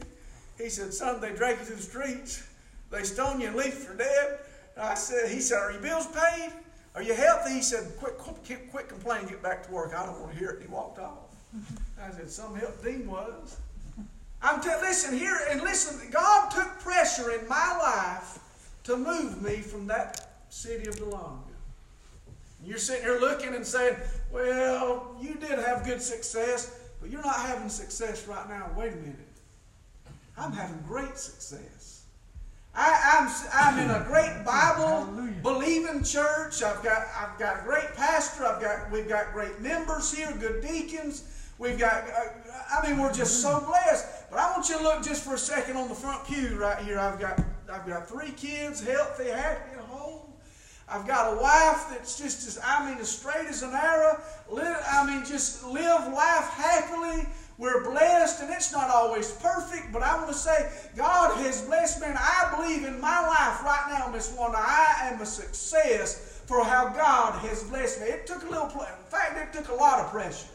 He 0.58 0.68
said, 0.68 0.92
son, 0.94 1.20
they 1.20 1.34
drag 1.34 1.58
you 1.58 1.64
through 1.64 1.76
the 1.76 1.82
streets. 1.82 2.46
They 2.90 3.02
stone 3.02 3.40
you 3.40 3.48
and 3.48 3.56
leave 3.56 3.74
you 3.74 3.80
for 3.80 3.96
dead. 3.96 4.38
And 4.76 4.84
I 4.84 4.94
said, 4.94 5.30
he 5.30 5.40
said, 5.40 5.58
are 5.58 5.72
your 5.72 5.80
bills 5.80 6.06
paid? 6.06 6.52
Are 6.94 7.02
you 7.02 7.14
healthy? 7.14 7.54
He 7.54 7.62
said, 7.62 7.92
quit, 7.98 8.16
quit, 8.16 8.70
quit 8.70 8.88
complaining, 8.88 9.28
get 9.28 9.42
back 9.42 9.66
to 9.66 9.72
work. 9.72 9.92
I 9.94 10.06
don't 10.06 10.20
want 10.20 10.32
to 10.32 10.38
hear 10.38 10.50
it. 10.50 10.60
And 10.60 10.68
he 10.68 10.72
walked 10.72 10.98
off. 10.98 11.18
I 12.02 12.10
said, 12.10 12.30
some 12.30 12.56
help 12.56 12.82
Dean 12.82 13.06
was. 13.06 13.58
I'm 14.42 14.60
telling, 14.60 14.82
listen 14.82 15.18
here, 15.18 15.38
and 15.50 15.62
listen, 15.62 16.10
God 16.10 16.50
took 16.50 16.78
pressure 16.80 17.32
in 17.32 17.48
my 17.48 17.78
life 17.78 18.38
to 18.84 18.96
move 18.96 19.42
me 19.42 19.56
from 19.56 19.86
that 19.88 20.44
city 20.50 20.88
of 20.88 20.96
Dahlonega. 20.96 21.42
You're 22.64 22.78
sitting 22.78 23.04
here 23.04 23.18
looking 23.18 23.54
and 23.54 23.66
saying, 23.66 23.96
well, 24.32 25.16
you 25.20 25.34
did 25.34 25.58
have 25.58 25.84
good 25.84 26.02
success, 26.02 26.78
but 27.00 27.10
you're 27.10 27.22
not 27.22 27.36
having 27.36 27.68
success 27.68 28.26
right 28.26 28.48
now. 28.48 28.70
Wait 28.76 28.92
a 28.92 28.96
minute. 28.96 29.25
I'm 30.38 30.52
having 30.52 30.82
great 30.86 31.18
success. 31.18 32.04
I, 32.74 32.90
am 33.18 33.28
I'm, 33.28 33.78
I'm 33.78 33.84
in 33.84 33.90
a 33.90 34.04
great 34.06 34.44
Bible 34.44 35.08
believing 35.42 36.04
church. 36.04 36.62
I've 36.62 36.82
got 36.82 37.06
I've 37.18 37.38
got 37.38 37.60
a 37.60 37.62
great 37.64 37.94
pastor. 37.94 38.44
I've 38.44 38.60
got 38.60 38.90
we've 38.90 39.08
got 39.08 39.32
great 39.32 39.60
members 39.60 40.12
here, 40.12 40.32
good 40.38 40.62
deacons. 40.62 41.24
We've 41.58 41.78
got 41.78 42.04
uh, 42.04 42.78
I 42.78 42.86
mean 42.86 43.00
we're 43.00 43.12
just 43.12 43.40
so 43.40 43.60
blessed. 43.60 44.30
But 44.30 44.40
I 44.40 44.50
want 44.52 44.68
you 44.68 44.76
to 44.76 44.82
look 44.82 45.02
just 45.02 45.24
for 45.24 45.34
a 45.34 45.38
second 45.38 45.76
on 45.76 45.88
the 45.88 45.94
front 45.94 46.26
pew 46.26 46.58
right 46.58 46.82
here. 46.84 46.98
I've 46.98 47.18
got 47.18 47.40
I've 47.72 47.86
got 47.86 48.08
three 48.08 48.32
kids, 48.32 48.84
healthy, 48.84 49.30
happy, 49.30 49.72
and 49.72 49.80
whole. 49.80 50.34
I've 50.88 51.06
got 51.06 51.32
a 51.32 51.42
wife 51.42 51.86
that's 51.90 52.16
just 52.18 52.46
as 52.46 52.60
I 52.62 52.88
mean 52.88 52.98
as 52.98 53.08
straight 53.08 53.46
as 53.48 53.62
an 53.62 53.72
arrow. 53.72 54.20
Live, 54.50 54.84
I 54.88 55.06
mean 55.06 55.24
just 55.24 55.64
live 55.64 56.12
life 56.12 56.48
happily. 56.50 57.26
We're 57.58 57.84
blessed, 57.90 58.42
and 58.42 58.52
it's 58.52 58.72
not 58.72 58.90
always 58.90 59.32
perfect, 59.32 59.92
but 59.92 60.02
I 60.02 60.16
want 60.16 60.28
to 60.28 60.34
say 60.34 60.70
God 60.94 61.36
has 61.38 61.62
blessed 61.62 62.02
me, 62.02 62.08
and 62.08 62.18
I 62.18 62.54
believe 62.54 62.84
in 62.84 63.00
my 63.00 63.20
life 63.20 63.62
right 63.64 63.86
now, 63.98 64.12
Miss 64.12 64.34
Wanda, 64.36 64.58
I 64.58 65.10
am 65.10 65.20
a 65.22 65.26
success 65.26 66.42
for 66.46 66.62
how 66.62 66.88
God 66.88 67.38
has 67.40 67.64
blessed 67.64 68.02
me. 68.02 68.06
It 68.08 68.26
took 68.26 68.42
a 68.42 68.50
little, 68.50 68.66
in 68.66 69.04
fact, 69.08 69.38
it 69.38 69.56
took 69.56 69.70
a 69.70 69.74
lot 69.74 70.00
of 70.00 70.10
pressure. 70.10 70.48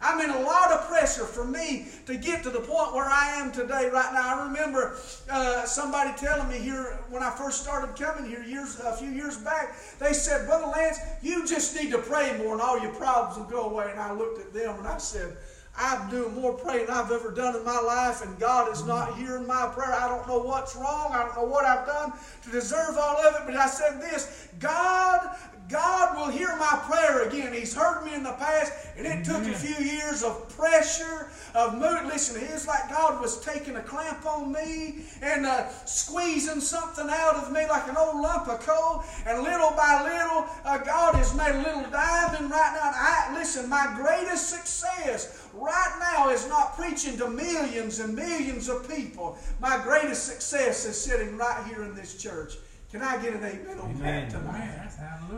I'm 0.00 0.20
in 0.20 0.30
a 0.30 0.40
lot 0.42 0.70
of 0.70 0.86
pressure 0.86 1.24
for 1.24 1.44
me 1.44 1.88
to 2.06 2.16
get 2.16 2.44
to 2.44 2.50
the 2.50 2.60
point 2.60 2.94
where 2.94 3.04
I 3.04 3.34
am 3.40 3.50
today, 3.50 3.90
right 3.92 4.12
now. 4.12 4.38
I 4.38 4.46
remember 4.46 4.96
uh, 5.28 5.64
somebody 5.64 6.16
telling 6.16 6.48
me 6.48 6.58
here 6.58 7.00
when 7.10 7.22
I 7.22 7.30
first 7.30 7.62
started 7.62 7.96
coming 7.96 8.30
here 8.30 8.44
years, 8.44 8.78
a 8.78 8.96
few 8.96 9.08
years 9.08 9.38
back, 9.38 9.74
they 9.98 10.12
said, 10.12 10.46
Brother 10.46 10.66
Lance, 10.66 10.98
you 11.20 11.44
just 11.48 11.74
need 11.74 11.90
to 11.90 11.98
pray 11.98 12.38
more 12.38 12.52
and 12.52 12.62
all 12.62 12.80
your 12.80 12.92
problems 12.92 13.38
will 13.38 13.46
go 13.46 13.70
away. 13.70 13.88
And 13.90 13.98
I 13.98 14.12
looked 14.12 14.40
at 14.40 14.54
them 14.54 14.78
and 14.78 14.86
I 14.86 14.98
said, 14.98 15.36
I'm 15.78 16.10
doing 16.10 16.34
more 16.34 16.52
praying 16.54 16.86
than 16.86 16.96
I've 16.96 17.12
ever 17.12 17.30
done 17.30 17.54
in 17.54 17.64
my 17.64 17.80
life, 17.80 18.22
and 18.22 18.38
God 18.38 18.72
is 18.72 18.84
not 18.84 19.16
hearing 19.16 19.46
my 19.46 19.70
prayer. 19.72 19.94
I 19.94 20.08
don't 20.08 20.26
know 20.26 20.38
what's 20.38 20.74
wrong. 20.74 21.12
I 21.12 21.24
don't 21.24 21.36
know 21.36 21.44
what 21.44 21.64
I've 21.64 21.86
done 21.86 22.12
to 22.42 22.50
deserve 22.50 22.96
all 22.98 23.16
of 23.16 23.34
it, 23.36 23.42
but 23.46 23.56
I 23.56 23.66
said 23.68 24.00
this 24.00 24.48
God 24.58 25.27
God 25.68 26.16
will 26.16 26.30
hear 26.30 26.56
my 26.56 26.80
prayer 26.84 27.28
again. 27.28 27.52
He's 27.52 27.74
heard 27.74 28.02
me 28.04 28.14
in 28.14 28.22
the 28.22 28.32
past, 28.32 28.72
and 28.96 29.06
it 29.06 29.22
took 29.22 29.42
a 29.46 29.52
few 29.52 29.84
years 29.84 30.22
of 30.22 30.48
pressure, 30.56 31.28
of 31.54 31.74
mood. 31.74 32.06
Listen, 32.06 32.42
it's 32.42 32.66
like 32.66 32.88
God 32.88 33.20
was 33.20 33.44
taking 33.44 33.76
a 33.76 33.82
clamp 33.82 34.24
on 34.24 34.50
me 34.50 35.00
and 35.20 35.44
uh, 35.44 35.68
squeezing 35.84 36.60
something 36.60 37.06
out 37.10 37.36
of 37.36 37.52
me 37.52 37.66
like 37.68 37.86
an 37.88 37.96
old 37.98 38.22
lump 38.22 38.48
of 38.48 38.60
coal. 38.60 39.04
And 39.26 39.42
little 39.42 39.70
by 39.72 40.02
little, 40.04 40.46
uh, 40.64 40.78
God 40.78 41.14
has 41.16 41.34
made 41.34 41.54
a 41.54 41.58
little 41.58 41.90
diamond 41.90 42.50
right 42.50 42.72
now. 42.74 42.92
I, 42.94 43.34
listen, 43.38 43.68
my 43.68 43.92
greatest 43.94 44.48
success 44.48 45.46
right 45.52 45.96
now 46.00 46.30
is 46.30 46.48
not 46.48 46.76
preaching 46.76 47.18
to 47.18 47.28
millions 47.28 47.98
and 48.00 48.14
millions 48.14 48.70
of 48.70 48.88
people. 48.88 49.38
My 49.60 49.78
greatest 49.82 50.26
success 50.26 50.86
is 50.86 50.98
sitting 50.98 51.36
right 51.36 51.62
here 51.66 51.84
in 51.84 51.94
this 51.94 52.16
church. 52.16 52.54
Can 52.90 53.02
I 53.02 53.20
get 53.20 53.34
an 53.34 53.44
amen 53.44 53.78
on 53.80 53.98
that 53.98 54.30
tonight? 54.30 54.88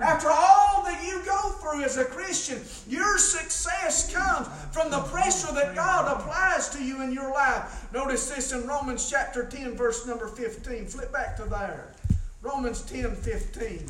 After 0.00 0.28
all 0.30 0.84
that 0.84 1.04
you 1.04 1.20
go 1.26 1.50
through 1.50 1.82
as 1.82 1.96
a 1.96 2.04
Christian, 2.04 2.60
your 2.88 3.18
success 3.18 4.12
comes 4.14 4.46
from 4.72 4.90
the 4.90 5.00
pressure 5.10 5.52
that 5.54 5.74
God 5.74 6.16
applies 6.16 6.68
to 6.70 6.84
you 6.84 7.02
in 7.02 7.12
your 7.12 7.32
life. 7.32 7.92
Notice 7.92 8.30
this 8.30 8.52
in 8.52 8.66
Romans 8.68 9.10
chapter 9.10 9.44
10, 9.44 9.74
verse 9.74 10.06
number 10.06 10.28
15. 10.28 10.86
Flip 10.86 11.12
back 11.12 11.36
to 11.38 11.44
there. 11.44 11.92
Romans 12.40 12.82
10, 12.82 13.16
15. 13.16 13.84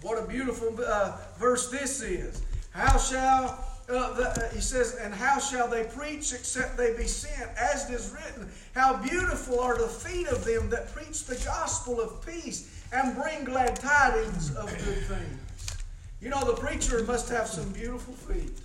What 0.00 0.22
a 0.22 0.26
beautiful 0.26 0.74
uh, 0.86 1.18
verse 1.38 1.70
this 1.70 2.00
is. 2.00 2.42
How 2.70 2.96
shall 2.96 3.73
uh, 3.88 4.14
the, 4.14 4.28
uh, 4.28 4.48
he 4.50 4.60
says, 4.60 4.94
and 4.94 5.12
how 5.12 5.38
shall 5.38 5.68
they 5.68 5.84
preach 5.84 6.32
except 6.32 6.76
they 6.76 6.96
be 6.96 7.06
sent? 7.06 7.50
As 7.58 7.90
it 7.90 7.94
is 7.94 8.10
written, 8.12 8.50
how 8.74 8.96
beautiful 8.96 9.60
are 9.60 9.76
the 9.76 9.88
feet 9.88 10.26
of 10.28 10.44
them 10.44 10.70
that 10.70 10.92
preach 10.94 11.24
the 11.24 11.36
gospel 11.44 12.00
of 12.00 12.24
peace 12.24 12.82
and 12.92 13.14
bring 13.14 13.44
glad 13.44 13.76
tidings 13.76 14.54
of 14.56 14.70
good 14.70 15.04
things. 15.04 15.76
You 16.20 16.30
know, 16.30 16.44
the 16.44 16.54
preacher 16.54 17.02
must 17.04 17.28
have 17.28 17.46
some 17.46 17.70
beautiful 17.72 18.14
feet. 18.14 18.58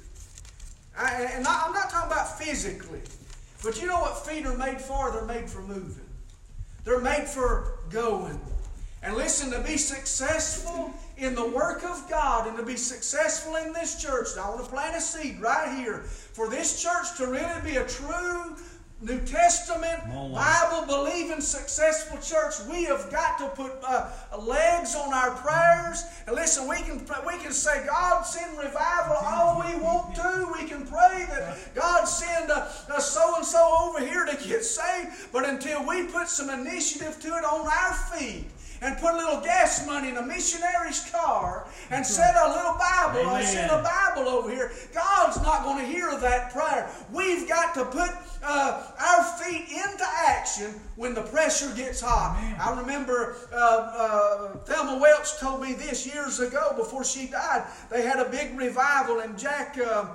I, 0.98 1.30
and 1.34 1.46
I, 1.46 1.64
I'm 1.66 1.74
not 1.74 1.90
talking 1.90 2.12
about 2.12 2.40
physically, 2.40 3.02
but 3.64 3.82
you 3.82 3.88
know 3.88 4.00
what 4.00 4.26
feet 4.26 4.46
are 4.46 4.58
made 4.58 4.80
for? 4.80 5.12
They're 5.12 5.26
made 5.26 5.50
for 5.50 5.62
moving, 5.62 6.06
they're 6.86 7.02
made 7.02 7.28
for 7.28 7.80
going. 7.90 8.40
And 9.02 9.16
listen, 9.16 9.52
to 9.52 9.62
be 9.62 9.78
successful 9.78 10.94
in 11.20 11.36
the 11.36 11.48
work 11.48 11.84
of 11.84 12.10
God 12.10 12.48
and 12.48 12.58
to 12.58 12.64
be 12.64 12.78
successful 12.78 13.56
in 13.56 13.74
this 13.74 14.02
church, 14.02 14.30
I 14.40 14.50
want 14.50 14.64
to 14.64 14.70
plant 14.70 14.96
a 14.96 15.02
seed 15.02 15.40
right 15.40 15.78
here 15.78 16.00
for 16.00 16.50
this 16.50 16.82
church 16.82 17.18
to 17.18 17.28
really 17.28 17.62
be 17.64 17.78
a 17.78 17.86
true 17.86 18.56
New 19.02 19.20
Testament, 19.22 20.04
Bible 20.34 20.86
believing, 20.86 21.40
successful 21.40 22.18
church, 22.18 22.56
we 22.70 22.84
have 22.84 23.10
got 23.10 23.38
to 23.38 23.48
put 23.48 23.72
uh, 23.82 24.12
legs 24.38 24.94
on 24.94 25.14
our 25.14 25.32
prayers. 25.38 26.04
And 26.28 26.36
listen, 26.36 26.68
we 26.68 26.76
can 26.82 27.00
we 27.26 27.38
can 27.38 27.54
say, 27.54 27.86
God 27.86 28.24
send 28.24 28.58
revival 28.58 29.16
all 29.16 29.64
we 29.66 29.80
want 29.82 30.16
to. 30.16 30.54
We 30.60 30.68
can 30.68 30.86
pray 30.86 31.26
that 31.30 31.74
God 31.74 32.10
send 32.10 32.52
a 32.52 33.00
so 33.00 33.38
and 33.38 33.46
so 33.46 33.74
over 33.84 34.06
here 34.06 34.26
to 34.26 34.36
get 34.46 34.66
saved. 34.66 35.32
But 35.32 35.48
until 35.48 35.88
we 35.88 36.08
put 36.08 36.28
some 36.28 36.50
initiative 36.50 37.22
to 37.22 37.28
it 37.30 37.46
on 37.46 37.68
our 37.68 37.94
feet, 37.94 38.48
and 38.82 38.98
put 38.98 39.14
a 39.14 39.18
little 39.18 39.42
gas 39.42 39.86
money 39.86 40.10
in 40.10 40.18
a 40.18 40.22
missionary's 40.22 41.10
car 41.12 41.68
and 41.92 42.06
set 42.06 42.36
a 42.36 42.50
little 42.50 42.78
Bible, 42.78 43.30
Amen. 43.30 43.46
set 43.46 43.70
a 43.70 43.84
Bible 43.84 44.30
over 44.30 44.50
here, 44.50 44.72
God's 44.94 45.42
not 45.42 45.64
going 45.64 45.80
to 45.80 45.86
hear 45.86 46.18
that 46.20 46.52
prayer. 46.52 46.90
We've 47.12 47.48
got 47.48 47.74
to 47.76 47.86
put 47.86 48.10
uh, 48.44 48.84
our 49.00 49.24
feet 49.40 49.68
into 49.70 50.06
action 50.28 50.80
when 50.96 51.14
the 51.14 51.24
pressure 51.24 51.74
gets 51.76 52.02
hot. 52.02 52.38
Amen. 52.40 52.56
I 52.60 52.80
remember 52.80 53.36
uh, 53.52 53.56
uh, 53.56 54.58
Thelma 54.66 55.00
Welch 55.00 55.38
told 55.40 55.62
me 55.62 55.74
this 55.74 56.06
years 56.06 56.40
ago 56.40 56.74
before 56.76 57.04
she 57.04 57.28
died. 57.28 57.66
They 57.90 58.02
had 58.04 58.20
a 58.20 58.30
big 58.30 58.58
revival, 58.58 59.20
and 59.20 59.38
Jack. 59.38 59.78
Uh, 59.78 60.06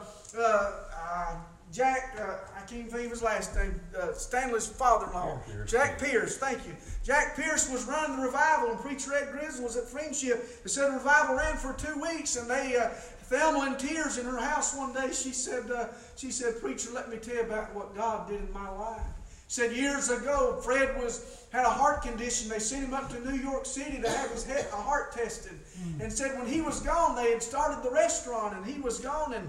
uh, 1.79 1.83
uh, 1.83 1.85
Jack, 1.85 2.21
I 2.57 2.61
can't 2.61 2.73
even 2.73 2.91
think 2.91 3.05
of 3.07 3.11
his 3.11 3.23
last 3.23 3.55
name, 3.57 3.81
Stanley's 4.15 4.67
father-in-law, 4.67 5.39
Jack 5.67 5.99
Pierce. 5.99 6.37
Thank 6.37 6.67
you. 6.67 6.75
Jack 7.03 7.37
Pierce 7.37 7.71
was 7.71 7.85
running 7.87 8.17
the 8.17 8.23
revival, 8.23 8.71
and 8.71 8.81
Preacher 8.81 9.15
Ed 9.15 9.33
Grizzle 9.33 9.65
was 9.65 9.77
at 9.77 9.85
Friendship. 9.85 10.63
They 10.63 10.69
said 10.69 10.89
the 10.89 10.97
revival 10.97 11.37
ran 11.37 11.57
for 11.57 11.75
two 11.75 12.01
weeks, 12.01 12.37
and 12.37 12.51
they 12.51 12.77
uh, 12.77 12.89
Thelma 13.25 13.67
in 13.67 13.77
tears 13.77 14.19
in 14.19 14.27
her 14.27 14.39
house 14.39 14.77
one 14.77 14.93
day. 14.93 15.13
She 15.13 15.33
said, 15.33 15.71
uh, 15.71 15.89
"She 16.17 16.31
said, 16.31 16.61
Preacher, 16.61 16.91
let 16.93 17.11
me 17.11 17.17
tell 17.17 17.35
you 17.35 17.43
about 17.43 17.75
what 17.75 17.95
God 17.95 18.29
did 18.29 18.41
in 18.41 18.53
my 18.53 18.69
life." 18.71 19.03
She 19.49 19.61
said 19.61 19.73
years 19.73 20.11
ago, 20.11 20.61
Fred 20.65 20.99
was 21.01 21.47
had 21.51 21.67
a 21.67 21.71
heart 21.71 22.03
condition. 22.03 22.49
They 22.49 22.59
sent 22.59 22.87
him 22.87 22.95
up 22.95 23.11
to 23.11 23.21
New 23.21 23.39
York 23.39 23.67
City 23.67 24.01
to 24.01 24.11
have 24.11 24.31
his 24.31 24.45
head, 24.45 24.67
a 24.73 24.77
heart 24.77 25.13
tested, 25.13 25.53
mm. 25.79 26.01
and 26.01 26.13
said 26.13 26.39
when 26.39 26.49
he 26.49 26.61
was 26.61 26.81
gone, 26.81 27.17
they 27.17 27.31
had 27.31 27.43
started 27.43 27.83
the 27.83 27.91
restaurant, 27.91 28.57
and 28.57 28.65
he 28.67 28.81
was 28.81 28.99
gone, 28.99 29.35
and 29.35 29.49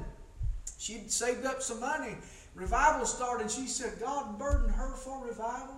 she'd 0.78 1.12
saved 1.12 1.46
up 1.46 1.62
some 1.62 1.80
money. 1.80 2.16
Revival 2.54 3.06
started. 3.06 3.52
She 3.52 3.68
said 3.68 4.00
God 4.00 4.40
burdened 4.40 4.72
her 4.72 4.96
for 4.96 5.26
revival. 5.26 5.76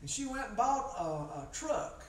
And 0.00 0.10
she 0.10 0.26
went 0.26 0.48
and 0.48 0.56
bought 0.56 0.94
a, 0.98 1.02
a 1.40 1.48
truck 1.52 2.04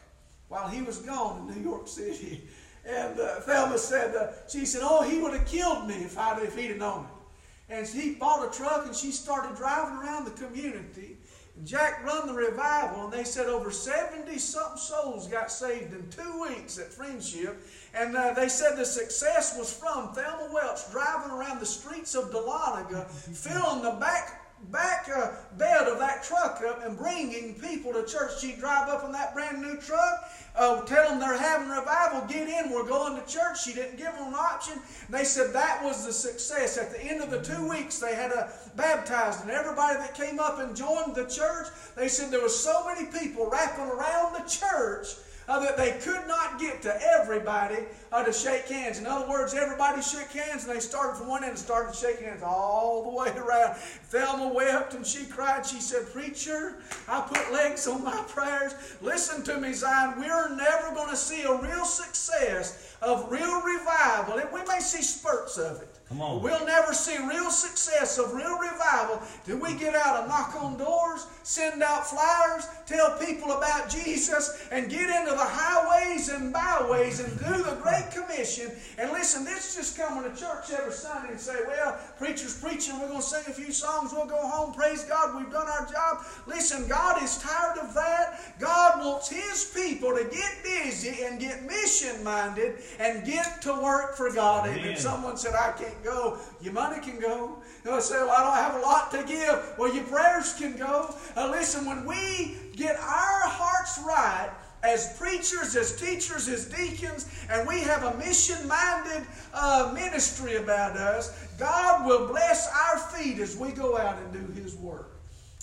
while 0.47 0.67
he 0.67 0.81
was 0.81 0.99
gone 0.99 1.49
in 1.49 1.55
New 1.55 1.69
York 1.69 1.87
City. 1.87 2.47
And 2.89 3.19
uh, 3.19 3.41
Thelma 3.41 3.77
said, 3.77 4.15
uh, 4.15 4.31
she 4.47 4.65
said, 4.65 4.79
oh, 4.81 5.03
he 5.03 5.17
would 5.17 5.33
have 5.33 5.45
killed 5.45 5.89
me 5.89 5.95
if, 5.95 6.17
I'd, 6.17 6.41
if 6.41 6.57
he'd 6.57 6.69
have 6.69 6.77
known 6.77 7.03
it. 7.03 7.73
And 7.73 7.85
he 7.85 8.13
bought 8.13 8.47
a 8.47 8.57
truck 8.57 8.85
and 8.85 8.95
she 8.95 9.11
started 9.11 9.57
driving 9.57 9.97
around 9.97 10.23
the 10.23 10.31
community. 10.31 11.17
And 11.57 11.67
Jack 11.67 12.05
run 12.05 12.27
the 12.27 12.33
revival 12.33 13.03
and 13.03 13.11
they 13.11 13.25
said 13.25 13.47
over 13.47 13.71
70 13.71 14.37
something 14.37 14.77
souls 14.77 15.27
got 15.27 15.51
saved 15.51 15.93
in 15.93 16.09
two 16.09 16.41
weeks 16.41 16.77
at 16.77 16.93
Friendship. 16.93 17.61
And 17.97 18.15
uh, 18.15 18.33
they 18.33 18.47
said 18.47 18.77
the 18.77 18.85
success 18.85 19.57
was 19.57 19.73
from 19.73 20.13
Thelma 20.13 20.53
Welch 20.53 20.91
driving 20.91 21.31
around 21.31 21.59
the 21.59 21.65
streets 21.65 22.13
of 22.13 22.31
Dahlonega, 22.31 23.09
filling 23.09 23.81
the 23.81 23.97
back 23.99 24.43
back 24.71 25.07
uh, 25.15 25.33
bed 25.57 25.87
of 25.87 25.99
that 25.99 26.23
truck 26.23 26.61
up 26.67 26.83
and 26.83 26.97
bringing 26.97 27.53
people 27.55 27.93
to 27.93 28.03
church. 28.05 28.39
She'd 28.39 28.59
drive 28.59 28.89
up 28.89 29.05
in 29.05 29.11
that 29.11 29.33
brand 29.33 29.61
new 29.61 29.77
truck, 29.77 30.31
uh, 30.55 30.81
tell 30.81 31.09
them 31.09 31.19
they're 31.19 31.37
having 31.37 31.69
a 31.69 31.79
revival, 31.79 32.27
get 32.27 32.49
in, 32.49 32.71
we're 32.71 32.87
going 32.87 33.21
to 33.21 33.31
church. 33.31 33.63
She 33.63 33.73
didn't 33.73 33.97
give 33.97 34.13
them 34.13 34.29
an 34.29 34.33
option. 34.33 34.79
They 35.09 35.23
said 35.23 35.53
that 35.53 35.83
was 35.83 36.05
the 36.05 36.11
success. 36.11 36.77
At 36.77 36.91
the 36.91 37.03
end 37.03 37.21
of 37.21 37.29
the 37.29 37.41
two 37.41 37.69
weeks, 37.69 37.99
they 37.99 38.15
had 38.15 38.31
a 38.31 38.51
baptized, 38.75 39.41
and 39.41 39.51
everybody 39.51 39.99
that 39.99 40.15
came 40.15 40.39
up 40.39 40.59
and 40.59 40.75
joined 40.75 41.15
the 41.15 41.25
church, 41.25 41.67
they 41.95 42.07
said 42.07 42.31
there 42.31 42.41
were 42.41 42.49
so 42.49 42.85
many 42.87 43.05
people 43.11 43.47
wrapping 43.49 43.85
around 43.85 44.33
the 44.33 44.49
church 44.49 45.07
uh, 45.47 45.59
that 45.59 45.77
they 45.77 45.91
could 46.01 46.27
not 46.27 46.59
get 46.59 46.81
to 46.81 47.01
everybody 47.01 47.77
uh, 48.11 48.23
to 48.23 48.33
shake 48.33 48.67
hands. 48.67 48.99
In 48.99 49.05
other 49.05 49.27
words, 49.29 49.53
everybody 49.53 50.01
shook 50.01 50.27
hands 50.31 50.65
and 50.65 50.75
they 50.75 50.79
started 50.79 51.17
from 51.17 51.27
one 51.27 51.43
end 51.43 51.51
and 51.51 51.59
started 51.59 51.95
shaking 51.95 52.27
hands 52.27 52.43
all 52.43 53.03
the 53.03 53.17
way 53.17 53.29
around. 53.37 53.75
Thelma 54.09 54.53
wept 54.53 54.93
and 54.93 55.05
she 55.05 55.25
cried. 55.25 55.65
She 55.65 55.79
said, 55.79 56.11
Preacher, 56.11 56.77
I 57.07 57.21
put 57.21 57.53
legs 57.53 57.87
on 57.87 58.03
my 58.03 58.23
prayers. 58.27 58.73
Listen 59.01 59.43
to 59.43 59.59
me, 59.59 59.73
Zion. 59.73 60.19
We're 60.19 60.55
never 60.55 60.93
going 60.93 61.09
to 61.09 61.15
see 61.15 61.43
a 61.43 61.55
real 61.61 61.85
success 61.85 62.95
of 63.01 63.31
real 63.31 63.61
revival. 63.61 64.39
And 64.39 64.51
we 64.51 64.61
may 64.65 64.79
see 64.79 65.01
spurts 65.01 65.57
of 65.57 65.81
it. 65.81 65.97
Come 66.09 66.21
on. 66.21 66.41
We'll 66.41 66.65
never 66.65 66.93
see 66.93 67.17
real 67.17 67.51
success 67.51 68.17
of 68.17 68.33
real 68.33 68.57
revival 68.57 69.21
till 69.45 69.57
we 69.57 69.73
get 69.73 69.93
out 69.93 70.19
and 70.19 70.29
knock 70.29 70.55
on 70.55 70.77
doors, 70.77 71.27
send 71.43 71.83
out 71.83 72.07
flyers, 72.07 72.65
tell 72.85 73.17
people 73.17 73.51
about 73.51 73.89
Jesus, 73.89 74.67
and 74.71 74.89
get 74.89 75.09
into 75.09 75.31
the 75.31 75.43
highways 75.43 76.29
and 76.29 76.53
byways 76.53 77.19
and 77.19 77.37
do 77.39 77.61
the 77.61 77.77
Great 77.83 78.09
Commission. 78.11 78.71
And 78.97 79.11
listen, 79.11 79.43
this 79.43 79.75
just 79.75 79.97
coming 79.97 80.23
to 80.23 80.39
church 80.39 80.71
every 80.71 80.93
Sunday 80.93 81.31
and 81.31 81.39
say, 81.39 81.55
well, 81.67 81.99
preacher's 82.17 82.57
preaching, 82.57 82.97
we're 83.01 83.09
going 83.09 83.19
to 83.19 83.27
sing 83.27 83.43
a 83.47 83.53
few 83.53 83.73
songs, 83.73 84.11
we'll 84.13 84.27
go 84.27 84.47
home, 84.47 84.73
praise 84.73 85.03
God, 85.03 85.35
we've 85.35 85.51
done 85.51 85.67
our 85.67 85.91
job. 85.91 86.23
Listen, 86.45 86.87
God 86.87 87.21
is 87.21 87.37
tired 87.37 87.79
of 87.79 87.93
that. 87.95 88.55
God 88.59 88.99
wants 89.03 89.29
His 89.29 89.65
people 89.65 89.86
to 89.99 90.23
get 90.23 90.63
busy 90.63 91.23
and 91.23 91.39
get 91.39 91.65
mission 91.65 92.23
minded 92.23 92.79
and 92.99 93.25
get 93.25 93.61
to 93.63 93.73
work 93.73 94.15
for 94.15 94.31
God. 94.31 94.67
Amen. 94.67 94.89
And 94.89 94.97
someone 94.97 95.37
said, 95.37 95.53
I 95.53 95.71
can't 95.71 96.03
go. 96.03 96.37
Your 96.61 96.73
money 96.73 97.01
can 97.01 97.19
go. 97.19 97.57
They'll 97.83 98.01
say, 98.01 98.15
well, 98.15 98.31
I 98.31 98.43
don't 98.43 98.71
have 98.71 98.81
a 98.81 98.85
lot 98.85 99.11
to 99.11 99.23
give. 99.23 99.73
Well, 99.77 99.93
your 99.93 100.03
prayers 100.05 100.53
can 100.53 100.77
go. 100.77 101.13
Uh, 101.35 101.49
listen, 101.49 101.85
when 101.85 102.05
we 102.05 102.57
get 102.75 102.95
our 102.97 103.41
hearts 103.49 103.99
right, 104.05 104.49
as 104.83 105.17
preachers, 105.17 105.75
as 105.75 105.99
teachers, 105.99 106.47
as 106.47 106.65
deacons, 106.65 107.29
and 107.49 107.67
we 107.67 107.79
have 107.81 108.03
a 108.03 108.17
mission 108.17 108.67
minded 108.67 109.25
uh, 109.53 109.91
ministry 109.93 110.57
about 110.57 110.95
us, 110.95 111.47
God 111.57 112.05
will 112.05 112.27
bless 112.27 112.67
our 112.67 112.99
feet 112.99 113.39
as 113.39 113.57
we 113.57 113.71
go 113.71 113.97
out 113.97 114.17
and 114.19 114.33
do 114.33 114.61
His 114.61 114.75
work. 114.75 115.17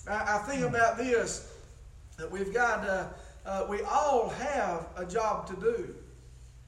I, 0.09 0.37
I 0.37 0.39
think 0.39 0.61
hmm. 0.61 0.67
about 0.67 0.99
this 0.99 1.53
that 2.19 2.31
we've 2.31 2.53
got, 2.53 2.87
uh, 2.87 3.07
uh, 3.47 3.67
we 3.69 3.83
all 3.83 4.31
have 4.31 4.89
a 4.97 5.05
job 5.05 5.47
to 5.49 5.57
do. 5.57 5.95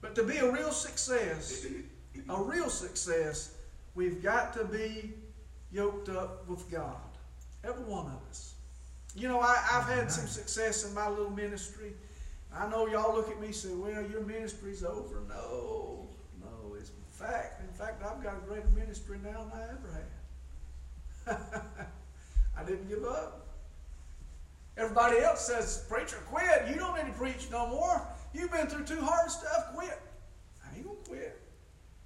But 0.00 0.14
to 0.14 0.24
be 0.24 0.36
a 0.38 0.50
real 0.50 0.72
success, 0.72 1.66
a 2.28 2.42
real 2.42 2.68
success, 2.68 3.56
We've 3.96 4.22
got 4.22 4.52
to 4.52 4.64
be 4.64 5.14
yoked 5.72 6.10
up 6.10 6.46
with 6.46 6.70
God. 6.70 7.00
Every 7.64 7.82
one 7.82 8.06
of 8.06 8.20
us. 8.28 8.54
You 9.16 9.26
know, 9.26 9.40
I, 9.40 9.56
have 9.56 9.84
had 9.84 10.12
some 10.12 10.26
success 10.26 10.86
in 10.86 10.94
my 10.94 11.08
little 11.08 11.30
ministry. 11.30 11.94
I 12.54 12.68
know 12.68 12.86
y'all 12.86 13.14
look 13.14 13.30
at 13.30 13.40
me 13.40 13.46
and 13.46 13.56
say, 13.56 13.70
well, 13.72 14.06
your 14.06 14.20
ministry's 14.20 14.84
over. 14.84 15.22
No, 15.26 16.06
no, 16.42 16.74
it's 16.78 16.90
fact. 17.10 17.62
In 17.62 17.72
fact, 17.72 18.02
I've 18.04 18.22
got 18.22 18.36
a 18.36 18.46
greater 18.46 18.68
ministry 18.74 19.18
now 19.24 19.46
than 19.50 19.60
I 19.60 19.64
ever 19.64 20.06
had. 21.26 21.38
I 22.58 22.64
didn't 22.64 22.90
give 22.90 23.04
up. 23.04 23.45
Everybody 24.76 25.18
else 25.20 25.46
says, 25.46 25.84
preacher, 25.88 26.18
quit. 26.26 26.68
You 26.68 26.76
don't 26.76 26.96
need 26.96 27.10
to 27.10 27.18
preach 27.18 27.50
no 27.50 27.66
more. 27.68 28.06
You've 28.34 28.52
been 28.52 28.66
through 28.66 28.84
too 28.84 29.00
hard 29.00 29.30
stuff. 29.30 29.74
Quit. 29.74 29.98
I 30.64 30.76
ain't 30.76 30.84
going 30.84 30.98
to 31.02 31.08
quit 31.08 31.40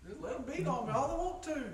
Just 0.06 0.20
Let 0.20 0.34
them 0.34 0.54
beat 0.56 0.66
on 0.66 0.86
me 0.86 0.92
all 0.92 1.08
they 1.08 1.14
want 1.14 1.42
to. 1.44 1.64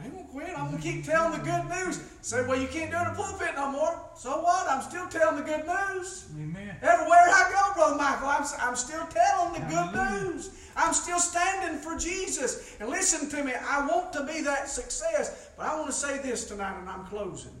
I 0.00 0.04
ain't 0.04 0.14
gonna 0.14 0.28
quit. 0.28 0.58
I'm 0.58 0.70
gonna 0.70 0.82
keep 0.82 1.04
telling 1.04 1.38
the 1.38 1.44
good 1.44 1.64
news. 1.68 2.00
Say, 2.22 2.46
well, 2.46 2.58
you 2.58 2.68
can't 2.68 2.90
do 2.90 2.96
it 2.96 3.00
in 3.00 3.08
the 3.08 3.14
pulpit 3.14 3.50
no 3.54 3.70
more. 3.70 4.00
So 4.16 4.40
what? 4.40 4.66
I'm 4.66 4.82
still 4.82 5.06
telling 5.08 5.36
the 5.36 5.42
good 5.42 5.66
news. 5.66 6.26
Amen. 6.34 6.76
Everywhere 6.80 7.18
I 7.18 7.50
go, 7.52 7.74
Brother 7.74 7.96
Michael, 7.96 8.28
I'm, 8.28 8.44
I'm 8.60 8.76
still 8.76 9.06
telling 9.06 9.60
the 9.60 9.68
good 9.68 10.24
news. 10.24 10.50
I'm 10.76 10.94
still 10.94 11.18
standing 11.18 11.78
for 11.80 11.98
Jesus. 11.98 12.76
And 12.80 12.88
listen 12.88 13.28
to 13.30 13.44
me, 13.44 13.52
I 13.52 13.86
want 13.86 14.12
to 14.14 14.24
be 14.24 14.40
that 14.42 14.68
success. 14.70 15.50
But 15.56 15.66
I 15.66 15.74
want 15.76 15.88
to 15.88 15.92
say 15.92 16.18
this 16.18 16.46
tonight, 16.46 16.78
and 16.78 16.88
I'm 16.88 17.04
closing. 17.06 17.52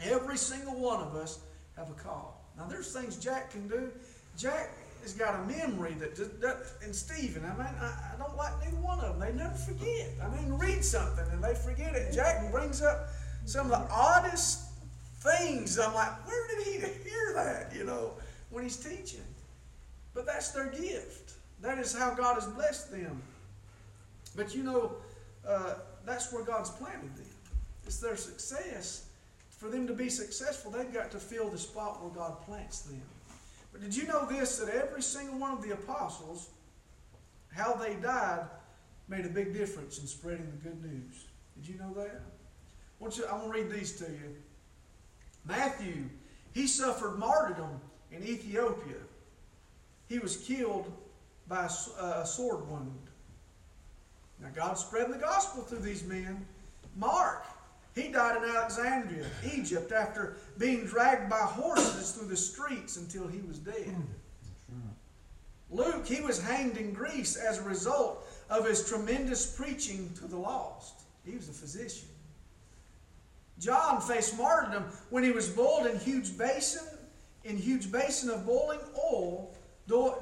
Every 0.00 0.38
single 0.38 0.80
one 0.80 1.02
of 1.02 1.14
us 1.14 1.40
have 1.80 1.90
a 1.90 1.94
call. 1.94 2.44
Now, 2.58 2.66
there's 2.66 2.92
things 2.92 3.16
Jack 3.16 3.50
can 3.50 3.66
do. 3.66 3.90
Jack 4.36 4.70
has 5.02 5.14
got 5.14 5.34
a 5.34 5.42
memory 5.44 5.94
that, 5.94 6.14
that 6.42 6.58
and 6.84 6.94
Stephen, 6.94 7.42
I 7.44 7.56
mean, 7.56 7.74
I, 7.80 7.86
I, 7.86 8.18
don't 8.18 8.36
like 8.36 8.52
neither 8.62 8.76
one 8.76 9.00
of 9.00 9.18
them. 9.18 9.20
They 9.20 9.42
never 9.42 9.54
forget. 9.54 10.10
I 10.22 10.28
mean, 10.28 10.52
read 10.52 10.84
something 10.84 11.24
and 11.32 11.42
they 11.42 11.54
forget 11.54 11.94
it. 11.94 12.12
Jack 12.12 12.50
brings 12.52 12.82
up 12.82 13.08
some 13.46 13.72
of 13.72 13.72
the 13.72 13.94
oddest 13.94 14.60
things. 15.20 15.78
I'm 15.78 15.94
like, 15.94 16.28
where 16.28 16.48
did 16.48 16.66
he 16.66 16.72
hear 16.72 17.32
that, 17.34 17.72
you 17.74 17.84
know, 17.84 18.12
when 18.50 18.62
he's 18.62 18.76
teaching? 18.76 19.24
But 20.12 20.26
that's 20.26 20.50
their 20.50 20.68
gift. 20.68 21.32
That 21.62 21.78
is 21.78 21.96
how 21.96 22.12
God 22.12 22.34
has 22.34 22.46
blessed 22.46 22.90
them. 22.90 23.22
But 24.36 24.54
you 24.54 24.62
know, 24.62 24.92
uh, 25.48 25.74
that's 26.04 26.30
where 26.30 26.44
God's 26.44 26.70
planted 26.70 27.16
them. 27.16 27.26
It's 27.86 28.00
their 28.00 28.16
success. 28.16 29.09
For 29.60 29.68
them 29.68 29.86
to 29.88 29.92
be 29.92 30.08
successful, 30.08 30.70
they've 30.70 30.90
got 30.90 31.10
to 31.10 31.18
fill 31.18 31.50
the 31.50 31.58
spot 31.58 32.02
where 32.02 32.10
God 32.10 32.40
plants 32.46 32.80
them. 32.80 33.02
But 33.72 33.82
did 33.82 33.94
you 33.94 34.06
know 34.06 34.24
this? 34.24 34.56
That 34.56 34.74
every 34.74 35.02
single 35.02 35.38
one 35.38 35.52
of 35.52 35.62
the 35.62 35.74
apostles, 35.74 36.48
how 37.54 37.74
they 37.74 37.92
died, 37.96 38.46
made 39.06 39.26
a 39.26 39.28
big 39.28 39.52
difference 39.52 39.98
in 39.98 40.06
spreading 40.06 40.50
the 40.50 40.70
good 40.70 40.82
news. 40.82 41.26
Did 41.56 41.68
you 41.68 41.78
know 41.78 41.92
that? 41.92 42.22
You, 43.00 43.26
I 43.26 43.34
want 43.34 43.44
to 43.44 43.50
read 43.52 43.70
these 43.70 43.98
to 43.98 44.04
you. 44.04 44.34
Matthew, 45.44 46.08
he 46.54 46.66
suffered 46.66 47.18
martyrdom 47.18 47.82
in 48.10 48.24
Ethiopia. 48.24 48.96
He 50.08 50.20
was 50.20 50.38
killed 50.38 50.90
by 51.48 51.68
a, 52.00 52.24
sword 52.24 52.66
wound. 52.66 53.10
Now, 54.40 54.48
God's 54.54 54.80
spreading 54.80 55.12
the 55.12 55.18
gospel 55.18 55.62
through 55.64 55.80
these 55.80 56.02
men. 56.02 56.46
Mark, 56.96 57.44
he 57.94 58.08
died 58.08 58.42
in 58.42 58.48
Alexandria, 58.48 59.26
Egypt, 59.52 59.90
after 59.92 60.36
being 60.58 60.84
dragged 60.84 61.28
by 61.28 61.38
horses 61.38 62.12
through 62.12 62.28
the 62.28 62.36
streets 62.36 62.96
until 62.96 63.26
he 63.26 63.40
was 63.40 63.58
dead. 63.58 63.94
Hmm. 64.70 64.90
Luke, 65.70 66.06
he 66.06 66.20
was 66.20 66.40
hanged 66.40 66.76
in 66.76 66.92
Greece 66.92 67.36
as 67.36 67.58
a 67.58 67.62
result 67.62 68.26
of 68.48 68.66
his 68.66 68.88
tremendous 68.88 69.46
preaching 69.56 70.10
to 70.18 70.26
the 70.26 70.36
lost. 70.36 71.02
He 71.24 71.34
was 71.36 71.48
a 71.48 71.52
physician. 71.52 72.08
John 73.58 74.00
faced 74.00 74.38
martyrdom 74.38 74.84
when 75.10 75.22
he 75.22 75.32
was 75.32 75.48
boiled 75.48 75.86
in 75.86 75.98
huge 75.98 76.38
basin, 76.38 76.86
in 77.44 77.56
huge 77.56 77.90
basin 77.90 78.30
of 78.30 78.46
boiling 78.46 78.80
oil 79.12 79.52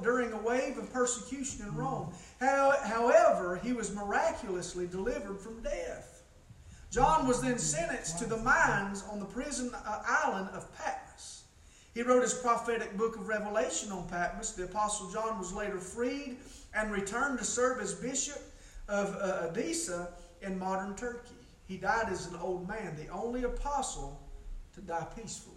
during 0.02 0.32
a 0.32 0.38
wave 0.38 0.78
of 0.78 0.90
persecution 0.92 1.66
in 1.66 1.72
hmm. 1.72 1.80
Rome. 1.80 2.12
However, 2.40 3.60
he 3.62 3.74
was 3.74 3.94
miraculously 3.94 4.86
delivered 4.86 5.38
from 5.38 5.62
death. 5.62 6.17
John 6.90 7.26
was 7.26 7.42
then 7.42 7.58
sentenced 7.58 8.18
to 8.18 8.24
the 8.24 8.38
mines 8.38 9.04
on 9.10 9.18
the 9.18 9.26
prison 9.26 9.70
uh, 9.74 10.02
island 10.06 10.48
of 10.54 10.74
Patmos. 10.78 11.44
He 11.92 12.02
wrote 12.02 12.22
his 12.22 12.34
prophetic 12.34 12.96
book 12.96 13.16
of 13.16 13.28
Revelation 13.28 13.92
on 13.92 14.08
Patmos. 14.08 14.54
The 14.54 14.64
Apostle 14.64 15.10
John 15.10 15.38
was 15.38 15.52
later 15.52 15.78
freed 15.78 16.38
and 16.74 16.90
returned 16.90 17.38
to 17.38 17.44
serve 17.44 17.80
as 17.80 17.94
bishop 17.94 18.40
of 18.88 19.14
uh, 19.16 19.48
Edessa 19.50 20.08
in 20.40 20.58
modern 20.58 20.94
Turkey. 20.94 21.34
He 21.66 21.76
died 21.76 22.08
as 22.10 22.26
an 22.26 22.36
old 22.40 22.66
man, 22.66 22.96
the 22.96 23.08
only 23.08 23.42
apostle 23.44 24.22
to 24.74 24.80
die 24.80 25.06
peacefully. 25.14 25.56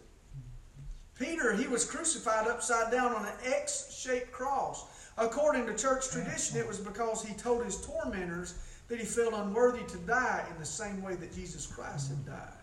Peter, 1.17 1.56
he 1.56 1.67
was 1.67 1.86
crucified 1.86 2.48
upside 2.48 2.91
down 2.91 3.13
on 3.13 3.26
an 3.26 3.34
X 3.46 3.96
shaped 3.96 4.32
cross. 4.32 4.86
According 5.17 5.67
to 5.67 5.76
church 5.76 6.10
tradition, 6.10 6.58
it 6.58 6.67
was 6.67 6.80
because 6.80 7.24
he 7.24 7.34
told 7.36 7.63
his 7.63 7.86
tormentors 7.86 8.56
that 8.92 9.00
he 9.00 9.06
felt 9.06 9.34
unworthy 9.34 9.84
to 9.86 9.98
die 10.00 10.44
in 10.52 10.60
the 10.60 10.66
same 10.66 11.02
way 11.02 11.16
that 11.16 11.34
Jesus 11.34 11.66
Christ 11.66 12.10
had 12.10 12.26
died. 12.26 12.62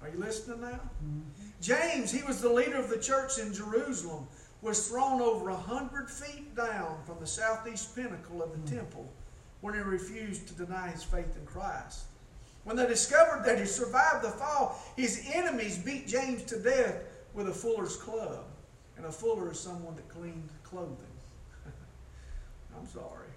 Are 0.00 0.08
you 0.08 0.18
listening 0.18 0.62
now? 0.62 0.68
Mm-hmm. 0.68 1.20
James, 1.60 2.10
he 2.10 2.22
was 2.22 2.40
the 2.40 2.48
leader 2.48 2.78
of 2.78 2.88
the 2.88 2.96
church 2.96 3.38
in 3.38 3.52
Jerusalem, 3.52 4.26
was 4.62 4.88
thrown 4.88 5.20
over 5.20 5.50
a 5.50 5.56
hundred 5.56 6.10
feet 6.10 6.56
down 6.56 6.96
from 7.04 7.20
the 7.20 7.26
southeast 7.26 7.94
pinnacle 7.94 8.42
of 8.42 8.52
the 8.52 8.58
mm-hmm. 8.58 8.78
temple 8.78 9.06
when 9.60 9.74
he 9.74 9.80
refused 9.80 10.48
to 10.48 10.54
deny 10.54 10.88
his 10.88 11.02
faith 11.02 11.36
in 11.36 11.44
Christ. 11.44 12.04
When 12.64 12.76
they 12.76 12.86
discovered 12.86 13.44
that 13.44 13.58
he 13.58 13.66
survived 13.66 14.24
the 14.24 14.30
fall, 14.30 14.82
his 14.96 15.28
enemies 15.30 15.76
beat 15.76 16.08
James 16.08 16.42
to 16.44 16.58
death 16.58 17.02
with 17.34 17.50
a 17.50 17.54
fuller's 17.54 17.96
club. 17.96 18.44
And 18.96 19.04
a 19.04 19.12
fuller 19.12 19.50
is 19.50 19.60
someone 19.60 19.94
that 19.96 20.08
cleaned 20.08 20.48
clothing. 20.62 20.96
I'm 22.78 22.86
sorry. 22.86 23.28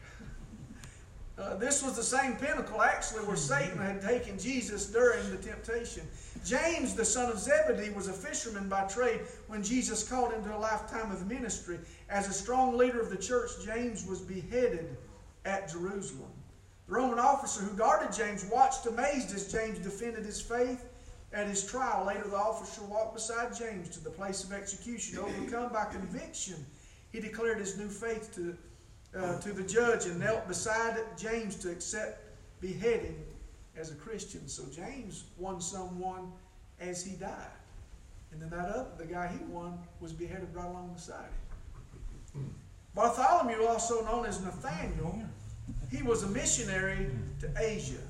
Uh, 1.36 1.56
this 1.56 1.82
was 1.82 1.96
the 1.96 2.04
same 2.04 2.36
pinnacle, 2.36 2.82
actually, 2.82 3.26
where 3.26 3.36
Satan 3.36 3.80
had 3.80 4.02
taken 4.02 4.38
Jesus 4.38 4.86
during 4.86 5.28
the 5.32 5.38
temptation. 5.38 6.04
James, 6.46 6.93
the 6.93 7.06
son 7.06 7.32
of 7.32 7.39
Zebedee, 7.39 7.89
was 7.89 8.08
a 8.08 8.13
fisherman 8.13 8.69
by 8.69 8.84
trade 8.84 9.22
when 9.48 9.63
Jesus 9.63 10.08
called 10.08 10.32
him 10.32 10.43
to 10.43 10.56
a 10.56 10.58
lifetime 10.58 11.12
of 11.12 11.28
ministry. 11.28 11.80
As 12.10 12.28
a 12.28 12.34
strong 12.34 12.78
leader 12.78 13.02
of 13.02 13.10
the 13.10 13.17
church, 13.17 13.50
James 13.65 14.06
was 14.06 14.19
beheaded 14.19 14.96
at 15.46 15.72
Jerusalem. 15.72 16.30
The 16.88 16.93
Roman 16.93 17.17
officer 17.17 17.62
who 17.62 17.76
guarded 17.76 18.13
James 18.13 18.46
watched 18.46 18.86
amazed 18.86 19.34
as 19.34 19.52
James 19.52 19.80
defended 19.80 20.26
his 20.26 20.39
faith 20.39 20.86
at 21.32 21.48
his 21.48 21.65
trial. 21.65 22.06
Later, 22.06 22.28
the 22.30 22.36
officer 22.36 22.84
walked 22.84 23.15
beside 23.15 23.56
James 23.56 23.89
to 23.89 24.04
the 24.04 24.10
place 24.10 24.43
of 24.43 24.54
execution. 24.54 25.17
Overcome 25.17 25.74
by 25.74 25.86
conviction, 25.86 26.63
he 27.12 27.19
declared 27.19 27.58
his 27.58 27.78
new 27.78 27.88
faith 27.88 28.36
to 28.36 28.56
uh, 29.15 29.39
to 29.39 29.54
the 29.54 29.63
judge 29.63 30.06
and 30.06 30.19
knelt 30.19 30.47
beside 30.47 30.97
James 31.17 31.56
to 31.58 31.71
accept 31.71 32.19
beheading 32.60 33.15
as 33.78 33.91
a 33.91 33.95
Christian. 33.95 34.47
So 34.47 34.63
James 34.73 35.26
won 35.38 35.62
someone 35.62 36.32
as 36.80 37.04
he 37.04 37.15
died. 37.15 37.32
And 38.32 38.41
then 38.41 38.49
that 38.49 38.69
other, 38.69 38.88
the 38.97 39.06
guy 39.06 39.28
he 39.28 39.43
won, 39.45 39.78
was 39.99 40.12
beheaded 40.12 40.49
right 40.54 40.65
along 40.65 40.93
beside 40.93 41.30
him. 42.34 42.54
Bartholomew, 42.95 43.65
also 43.65 44.04
known 44.06 44.26
as 44.26 44.41
Nathaniel, 44.41 45.21
he 45.91 46.02
was 46.04 46.23
a 46.23 46.28
missionary 46.28 47.10
to 47.39 47.52
Asia. 47.58 48.02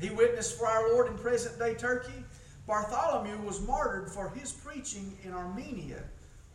He 0.00 0.10
witnessed 0.10 0.58
for 0.58 0.66
our 0.66 0.92
Lord 0.92 1.06
in 1.08 1.16
present 1.16 1.58
day 1.58 1.74
Turkey. 1.74 2.24
Bartholomew 2.66 3.38
was 3.46 3.60
martyred 3.66 4.10
for 4.10 4.30
his 4.30 4.52
preaching 4.52 5.16
in 5.24 5.32
Armenia, 5.32 6.02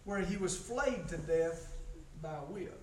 where 0.03 0.19
he 0.19 0.37
was 0.37 0.55
flayed 0.55 1.07
to 1.07 1.17
death 1.17 1.70
by 2.21 2.35
a 2.35 2.51
whip. 2.51 2.79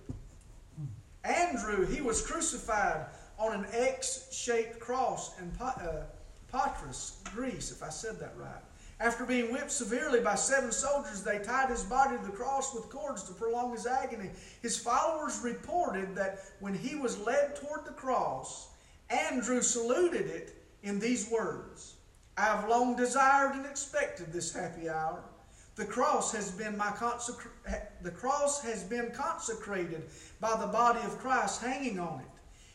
Andrew, 1.23 1.85
he 1.85 2.01
was 2.01 2.25
crucified 2.25 3.05
on 3.37 3.53
an 3.53 3.65
X 3.71 4.27
shaped 4.31 4.79
cross 4.79 5.39
in 5.39 5.51
uh, 5.61 6.03
Patras, 6.51 7.21
Greece, 7.33 7.71
if 7.71 7.83
I 7.83 7.89
said 7.89 8.19
that 8.19 8.33
right. 8.37 8.63
After 9.01 9.25
being 9.25 9.51
whipped 9.51 9.71
severely 9.71 10.19
by 10.19 10.35
seven 10.35 10.73
soldiers, 10.73 11.23
they 11.23 11.39
tied 11.39 11.69
his 11.69 11.83
body 11.83 12.17
to 12.17 12.25
the 12.25 12.31
cross 12.31 12.73
with 12.73 12.89
cords 12.89 13.23
to 13.23 13.33
prolong 13.33 13.71
his 13.71 13.85
agony. 13.85 14.29
His 14.61 14.77
followers 14.77 15.39
reported 15.41 16.15
that 16.15 16.39
when 16.59 16.73
he 16.73 16.95
was 16.95 17.17
led 17.19 17.55
toward 17.55 17.85
the 17.85 17.91
cross, 17.91 18.67
Andrew 19.09 19.61
saluted 19.61 20.27
it 20.27 20.55
in 20.83 20.99
these 20.99 21.29
words 21.31 21.95
I 22.37 22.43
have 22.43 22.69
long 22.69 22.95
desired 22.95 23.55
and 23.55 23.65
expected 23.65 24.31
this 24.31 24.53
happy 24.53 24.89
hour. 24.89 25.23
The 25.75 25.85
cross 25.85 26.33
has 26.33 26.51
been 26.51 26.77
my 26.77 26.87
consecra- 26.87 27.87
the 28.01 28.11
cross 28.11 28.61
has 28.61 28.83
been 28.83 29.11
consecrated 29.11 30.03
by 30.39 30.55
the 30.59 30.67
body 30.67 30.99
of 31.01 31.17
Christ 31.19 31.61
hanging 31.61 31.99
on 31.99 32.19
it. 32.19 32.25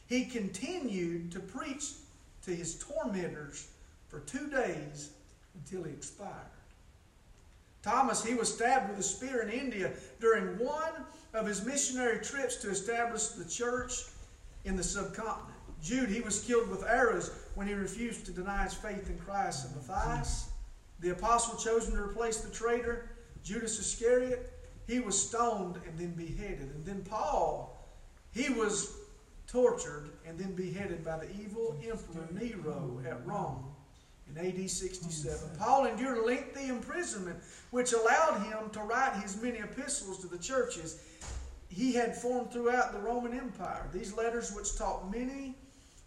He 0.06 0.26
continued 0.26 1.32
to 1.32 1.40
preach 1.40 1.92
to 2.44 2.54
his 2.54 2.74
tormentors 2.74 3.68
for 4.08 4.20
two 4.20 4.48
days 4.48 5.10
until 5.54 5.84
he 5.84 5.92
expired. 5.92 6.30
Thomas, 7.82 8.24
he 8.24 8.34
was 8.34 8.52
stabbed 8.52 8.90
with 8.90 8.98
a 8.98 9.02
spear 9.02 9.42
in 9.42 9.50
India 9.50 9.92
during 10.20 10.58
one 10.58 10.92
of 11.34 11.46
his 11.46 11.64
missionary 11.64 12.24
trips 12.24 12.56
to 12.56 12.70
establish 12.70 13.28
the 13.28 13.44
church 13.44 14.04
in 14.64 14.76
the 14.76 14.82
subcontinent. 14.82 15.50
Jude, 15.82 16.08
he 16.08 16.22
was 16.22 16.40
killed 16.40 16.70
with 16.70 16.82
arrows 16.84 17.30
when 17.54 17.66
he 17.66 17.74
refused 17.74 18.24
to 18.24 18.32
deny 18.32 18.64
his 18.64 18.72
faith 18.72 19.10
in 19.10 19.18
Christ. 19.18 19.66
And 19.66 19.76
Matthias, 19.76 20.48
the 21.00 21.10
apostle 21.10 21.58
chosen 21.58 21.94
to 21.94 22.02
replace 22.02 22.38
the 22.38 22.54
traitor, 22.54 23.10
Judas 23.42 23.78
Iscariot, 23.78 24.53
he 24.86 25.00
was 25.00 25.20
stoned 25.20 25.76
and 25.86 25.98
then 25.98 26.12
beheaded. 26.12 26.70
And 26.74 26.84
then 26.84 27.02
Paul, 27.04 27.88
he 28.32 28.50
was 28.50 28.96
tortured 29.46 30.10
and 30.26 30.38
then 30.38 30.54
beheaded 30.54 31.04
by 31.04 31.18
the 31.18 31.30
evil 31.40 31.76
emperor 31.82 32.28
Nero 32.32 33.00
at 33.06 33.24
Rome 33.26 33.64
in 34.28 34.38
AD 34.38 34.68
67. 34.70 35.56
Paul 35.58 35.86
endured 35.86 36.24
lengthy 36.24 36.68
imprisonment, 36.68 37.38
which 37.70 37.92
allowed 37.92 38.42
him 38.42 38.70
to 38.70 38.80
write 38.80 39.20
his 39.22 39.40
many 39.40 39.58
epistles 39.58 40.20
to 40.20 40.26
the 40.26 40.38
churches. 40.38 41.00
he 41.68 41.92
had 41.92 42.16
formed 42.16 42.52
throughout 42.52 42.92
the 42.92 42.98
Roman 43.00 43.36
Empire. 43.36 43.88
These 43.92 44.14
letters, 44.16 44.52
which 44.52 44.76
taught 44.76 45.10
many 45.10 45.56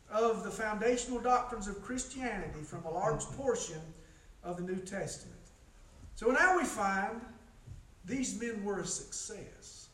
of 0.10 0.46
the 0.46 0.52
foundational 0.52 1.20
doctrines 1.20 1.68
of 1.68 1.82
Christianity 1.82 2.62
from 2.63 2.86
a 2.86 2.92
large 2.92 3.22
mm-hmm. 3.22 3.42
portion 3.42 3.82
of 4.44 4.58
the 4.58 4.63
New 4.63 4.80
Testament. 4.80 5.36
So 6.16 6.32
now 6.32 6.58
we 6.58 6.63
find 6.63 7.20
these 8.08 8.39
men 8.39 8.63
were 8.63 8.80
a 8.80 8.86
success. 8.86 9.89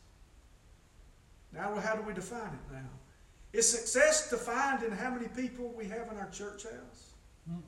Now, 1.52 1.74
how 1.76 1.94
do 1.96 2.02
we 2.02 2.14
define 2.14 2.48
it 2.48 2.72
now? 2.72 2.88
Is 3.52 3.68
success 3.68 4.30
defined 4.30 4.82
in 4.82 4.92
how 4.92 5.10
many 5.10 5.28
people 5.28 5.72
we 5.76 5.86
have 5.86 6.10
in 6.10 6.18
our 6.18 6.30
church 6.30 6.64
house? 6.64 7.12
Mm-mm. 7.50 7.60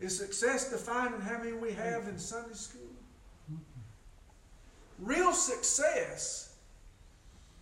Is 0.00 0.16
success 0.18 0.70
defined 0.70 1.14
in 1.14 1.20
how 1.20 1.38
many 1.38 1.52
we 1.52 1.72
have 1.72 2.08
in 2.08 2.18
Sunday 2.18 2.54
school? 2.54 2.80
Real 4.98 5.32
success 5.32 6.54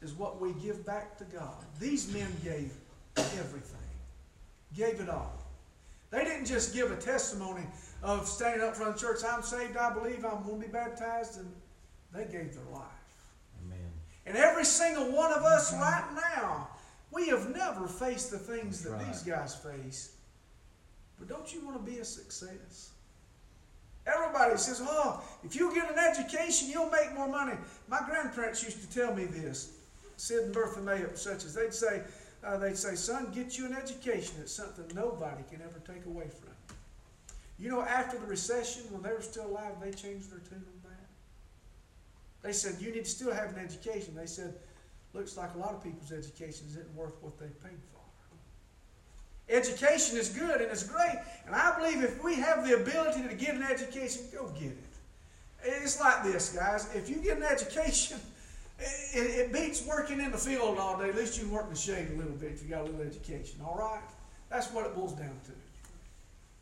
is 0.02 0.12
what 0.12 0.40
we 0.40 0.52
give 0.54 0.84
back 0.84 1.16
to 1.18 1.24
God. 1.24 1.64
These 1.80 2.12
men 2.12 2.28
gave 2.42 2.72
everything, 3.16 3.78
gave 4.76 5.00
it 5.00 5.08
all. 5.08 5.38
They 6.10 6.24
didn't 6.24 6.46
just 6.46 6.74
give 6.74 6.90
a 6.90 6.96
testimony 6.96 7.66
of 8.02 8.26
standing 8.26 8.66
up 8.66 8.76
front 8.76 8.94
of 8.94 9.00
church, 9.00 9.20
I'm 9.28 9.42
saved, 9.42 9.76
I 9.76 9.92
believe, 9.92 10.24
I'm 10.24 10.42
going 10.44 10.60
to 10.60 10.66
be 10.66 10.72
baptized, 10.72 11.38
and 11.38 11.52
they 12.12 12.24
gave 12.24 12.54
their 12.54 12.72
life. 12.72 12.84
Amen. 13.64 13.90
And 14.26 14.36
every 14.36 14.64
single 14.64 15.10
one 15.12 15.32
of 15.32 15.42
us 15.42 15.72
right 15.74 16.08
now, 16.36 16.68
we 17.10 17.28
have 17.28 17.54
never 17.54 17.86
faced 17.88 18.30
the 18.30 18.38
things 18.38 18.82
that 18.82 18.92
right. 18.92 19.06
these 19.06 19.22
guys 19.22 19.54
face. 19.54 20.16
But 21.18 21.28
don't 21.28 21.52
you 21.52 21.64
want 21.64 21.84
to 21.84 21.90
be 21.90 21.98
a 21.98 22.04
success? 22.04 22.90
Everybody 24.06 24.56
says, 24.56 24.80
oh, 24.82 25.22
if 25.44 25.54
you 25.54 25.74
get 25.74 25.90
an 25.90 25.98
education, 25.98 26.68
you'll 26.70 26.90
make 26.90 27.14
more 27.14 27.28
money. 27.28 27.54
My 27.88 28.00
grandparents 28.06 28.62
used 28.62 28.80
to 28.80 28.98
tell 28.98 29.14
me 29.14 29.24
this. 29.24 29.72
Sid 30.16 30.44
and 30.44 30.54
Bertha 30.54 30.80
May 30.80 31.04
such 31.14 31.44
as 31.44 31.54
they'd 31.54 31.74
say, 31.74 32.02
uh, 32.44 32.56
they'd 32.56 32.76
say, 32.76 32.94
son, 32.94 33.30
get 33.34 33.58
you 33.58 33.66
an 33.66 33.74
education. 33.74 34.36
It's 34.40 34.52
something 34.52 34.84
nobody 34.94 35.42
can 35.50 35.60
ever 35.62 35.80
take 35.86 36.06
away 36.06 36.24
from 36.28 36.48
you. 36.48 36.57
You 37.58 37.70
know, 37.70 37.82
after 37.82 38.18
the 38.18 38.26
recession, 38.26 38.82
when 38.90 39.02
they 39.02 39.12
were 39.12 39.22
still 39.22 39.46
alive, 39.46 39.72
they 39.82 39.90
changed 39.90 40.30
their 40.30 40.38
tune 40.38 40.64
on 40.64 40.90
that. 40.90 41.06
They 42.42 42.52
said, 42.52 42.76
you 42.80 42.92
need 42.92 43.04
to 43.04 43.10
still 43.10 43.32
have 43.32 43.56
an 43.56 43.58
education. 43.58 44.14
They 44.14 44.26
said, 44.26 44.54
looks 45.12 45.36
like 45.36 45.54
a 45.54 45.58
lot 45.58 45.74
of 45.74 45.82
people's 45.82 46.12
education 46.12 46.66
isn't 46.68 46.94
worth 46.94 47.14
what 47.20 47.38
they 47.38 47.46
paid 47.46 47.78
for. 47.92 47.98
Education 49.48 50.18
is 50.18 50.28
good 50.28 50.60
and 50.60 50.70
it's 50.70 50.82
great. 50.82 51.18
And 51.46 51.54
I 51.54 51.76
believe 51.78 52.04
if 52.04 52.22
we 52.22 52.34
have 52.36 52.66
the 52.66 52.74
ability 52.74 53.26
to 53.26 53.34
get 53.34 53.54
an 53.54 53.62
education, 53.62 54.24
go 54.32 54.48
get 54.48 54.72
it. 54.72 54.84
It's 55.64 55.98
like 56.00 56.22
this, 56.22 56.50
guys. 56.50 56.88
If 56.94 57.08
you 57.08 57.16
get 57.16 57.38
an 57.38 57.42
education, 57.42 58.18
it, 58.78 59.18
it, 59.18 59.52
beats 59.52 59.84
working 59.86 60.20
in 60.20 60.30
the 60.30 60.38
field 60.38 60.78
all 60.78 60.98
day. 60.98 61.08
At 61.08 61.16
least 61.16 61.40
you 61.40 61.48
work 61.48 61.64
in 61.64 61.70
the 61.70 61.76
shade 61.76 62.08
a 62.12 62.16
little 62.16 62.32
bit 62.32 62.52
if 62.52 62.62
you 62.62 62.68
got 62.68 62.82
a 62.82 62.84
little 62.84 63.00
education. 63.00 63.60
All 63.64 63.76
right? 63.76 64.02
That's 64.50 64.70
what 64.72 64.86
it 64.86 64.94
boils 64.94 65.14
down 65.14 65.36
to. 65.46 65.52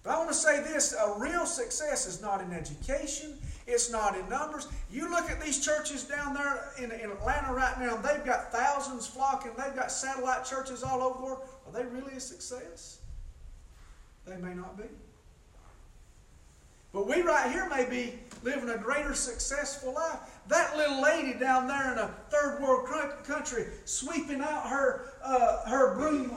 But 0.06 0.14
I 0.14 0.18
want 0.18 0.30
to 0.30 0.36
say 0.36 0.62
this 0.62 0.92
a 0.94 1.18
real 1.18 1.46
success 1.46 2.06
is 2.06 2.22
not 2.22 2.40
in 2.40 2.52
education, 2.52 3.36
it's 3.66 3.90
not 3.90 4.16
in 4.16 4.28
numbers. 4.28 4.68
You 4.88 5.10
look 5.10 5.28
at 5.28 5.40
these 5.42 5.64
churches 5.64 6.04
down 6.04 6.32
there 6.32 6.70
in, 6.78 6.92
in 6.92 7.10
Atlanta 7.10 7.52
right 7.52 7.76
now, 7.80 7.96
they've 7.96 8.24
got 8.24 8.52
thousands 8.52 9.08
flocking, 9.08 9.50
they've 9.58 9.74
got 9.74 9.90
satellite 9.90 10.44
churches 10.44 10.84
all 10.84 11.02
over. 11.02 11.32
Are 11.34 11.72
they 11.72 11.84
really 11.86 12.14
a 12.14 12.20
success? 12.20 13.00
They 14.26 14.36
may 14.36 14.54
not 14.54 14.76
be. 14.76 14.84
But 16.92 17.08
we 17.08 17.22
right 17.22 17.50
here 17.50 17.68
may 17.68 17.90
be 17.90 18.14
living 18.44 18.70
a 18.70 18.78
greater 18.78 19.12
successful 19.12 19.94
life. 19.94 20.20
That 20.46 20.76
little 20.76 21.02
lady 21.02 21.36
down 21.36 21.66
there 21.66 21.92
in 21.92 21.98
a 21.98 22.14
third 22.30 22.62
world 22.62 22.86
country 23.24 23.66
sweeping 23.84 24.40
out 24.40 24.68
her, 24.68 25.14
uh, 25.24 25.68
her 25.68 25.96
broom 25.96 26.32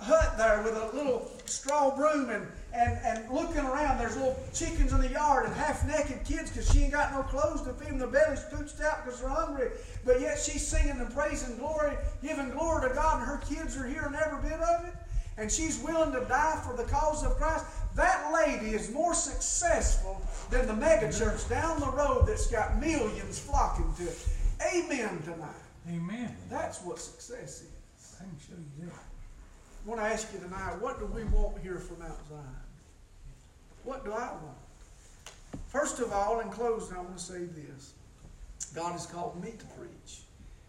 hut 0.00 0.36
there 0.36 0.62
with 0.62 0.76
a 0.76 0.96
little 0.96 1.30
straw 1.46 1.94
broom 1.94 2.30
and, 2.30 2.46
and, 2.74 2.98
and 3.04 3.30
looking 3.30 3.60
around. 3.60 3.98
There's 3.98 4.16
little 4.16 4.38
chickens 4.52 4.92
in 4.92 5.00
the 5.00 5.08
yard 5.08 5.46
and 5.46 5.54
half 5.54 5.86
naked 5.86 6.24
kids 6.24 6.50
because 6.50 6.70
she 6.70 6.80
ain't 6.80 6.92
got 6.92 7.12
no 7.12 7.22
clothes 7.22 7.62
to 7.62 7.72
feed 7.72 7.90
them. 7.90 7.98
Their 7.98 8.08
belly's 8.08 8.40
pooched 8.40 8.82
out 8.82 9.04
because 9.04 9.20
they're 9.20 9.28
hungry. 9.28 9.70
But 10.04 10.20
yet 10.20 10.38
she's 10.38 10.66
singing 10.66 10.98
and 10.98 11.12
praising 11.14 11.56
glory, 11.56 11.96
giving 12.22 12.50
glory 12.50 12.88
to 12.88 12.94
God, 12.94 13.20
and 13.20 13.26
her 13.26 13.40
kids 13.48 13.76
are 13.76 13.86
hearing 13.86 14.14
every 14.14 14.48
bit 14.48 14.60
of 14.60 14.86
it. 14.86 14.94
And 15.36 15.50
she's 15.50 15.80
willing 15.80 16.12
to 16.12 16.24
die 16.28 16.60
for 16.64 16.76
the 16.76 16.84
cause 16.84 17.24
of 17.24 17.36
Christ. 17.36 17.64
That 17.96 18.32
lady 18.32 18.70
is 18.70 18.90
more 18.92 19.14
successful 19.14 20.20
than 20.50 20.66
the 20.66 20.74
megachurch 20.74 21.48
down 21.48 21.80
the 21.80 21.90
road 21.90 22.26
that's 22.26 22.46
got 22.48 22.80
millions 22.80 23.38
flocking 23.38 23.92
to 23.98 24.04
it. 24.04 24.28
Amen 24.74 25.20
tonight. 25.24 25.50
Amen. 25.90 26.36
That's 26.50 26.82
what 26.82 26.98
success 26.98 27.62
is. 27.62 28.16
I 28.20 28.24
can 28.24 28.36
show 28.38 28.54
you 28.56 28.86
that. 28.86 28.94
I 28.94 29.88
want 29.88 30.00
to 30.00 30.06
ask 30.06 30.32
you 30.32 30.38
tonight, 30.38 30.80
what 30.80 30.98
do 30.98 31.06
we 31.06 31.24
want 31.24 31.58
here 31.60 31.78
from 31.78 31.98
Mount 31.98 32.18
Zion? 32.28 32.63
What 33.84 34.04
do 34.04 34.12
I 34.12 34.32
want? 34.32 34.58
First 35.68 36.00
of 36.00 36.12
all, 36.12 36.40
in 36.40 36.50
closing, 36.50 36.96
I 36.96 37.00
want 37.00 37.16
to 37.16 37.22
say 37.22 37.44
this. 37.44 37.94
God 38.74 38.92
has 38.92 39.06
called 39.06 39.42
me 39.42 39.52
to 39.58 39.64
preach. 39.78 40.22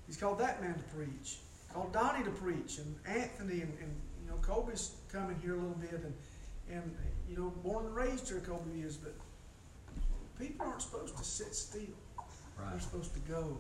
He's 0.06 0.18
called 0.18 0.40
that 0.40 0.62
man 0.62 0.76
to 0.76 0.96
preach. 0.96 1.38
Called 1.74 1.92
Donnie 1.92 2.24
to 2.24 2.32
preach, 2.32 2.78
and 2.78 2.96
Anthony, 3.06 3.62
and, 3.62 3.74
and 3.82 3.92
you 4.24 4.30
know, 4.30 4.38
Kobe's 4.38 4.96
coming 5.12 5.38
here 5.42 5.54
a 5.54 5.58
little 5.58 5.76
bit, 5.76 5.92
and 5.92 6.14
and 6.72 6.96
you 7.30 7.38
know, 7.38 7.54
born 7.64 7.86
and 7.86 7.96
raised 7.96 8.28
here 8.28 8.38
a 8.38 8.42
couple 8.42 8.66
of 8.70 8.76
years, 8.76 8.98
but 8.98 9.14
people 10.40 10.66
aren't 10.66 10.82
supposed 10.82 11.18
to 11.18 11.24
sit 11.24 11.54
still. 11.54 11.82
Right. 12.58 12.72
They're 12.72 12.80
supposed 12.80 13.14
to 13.14 13.20
go 13.22 13.58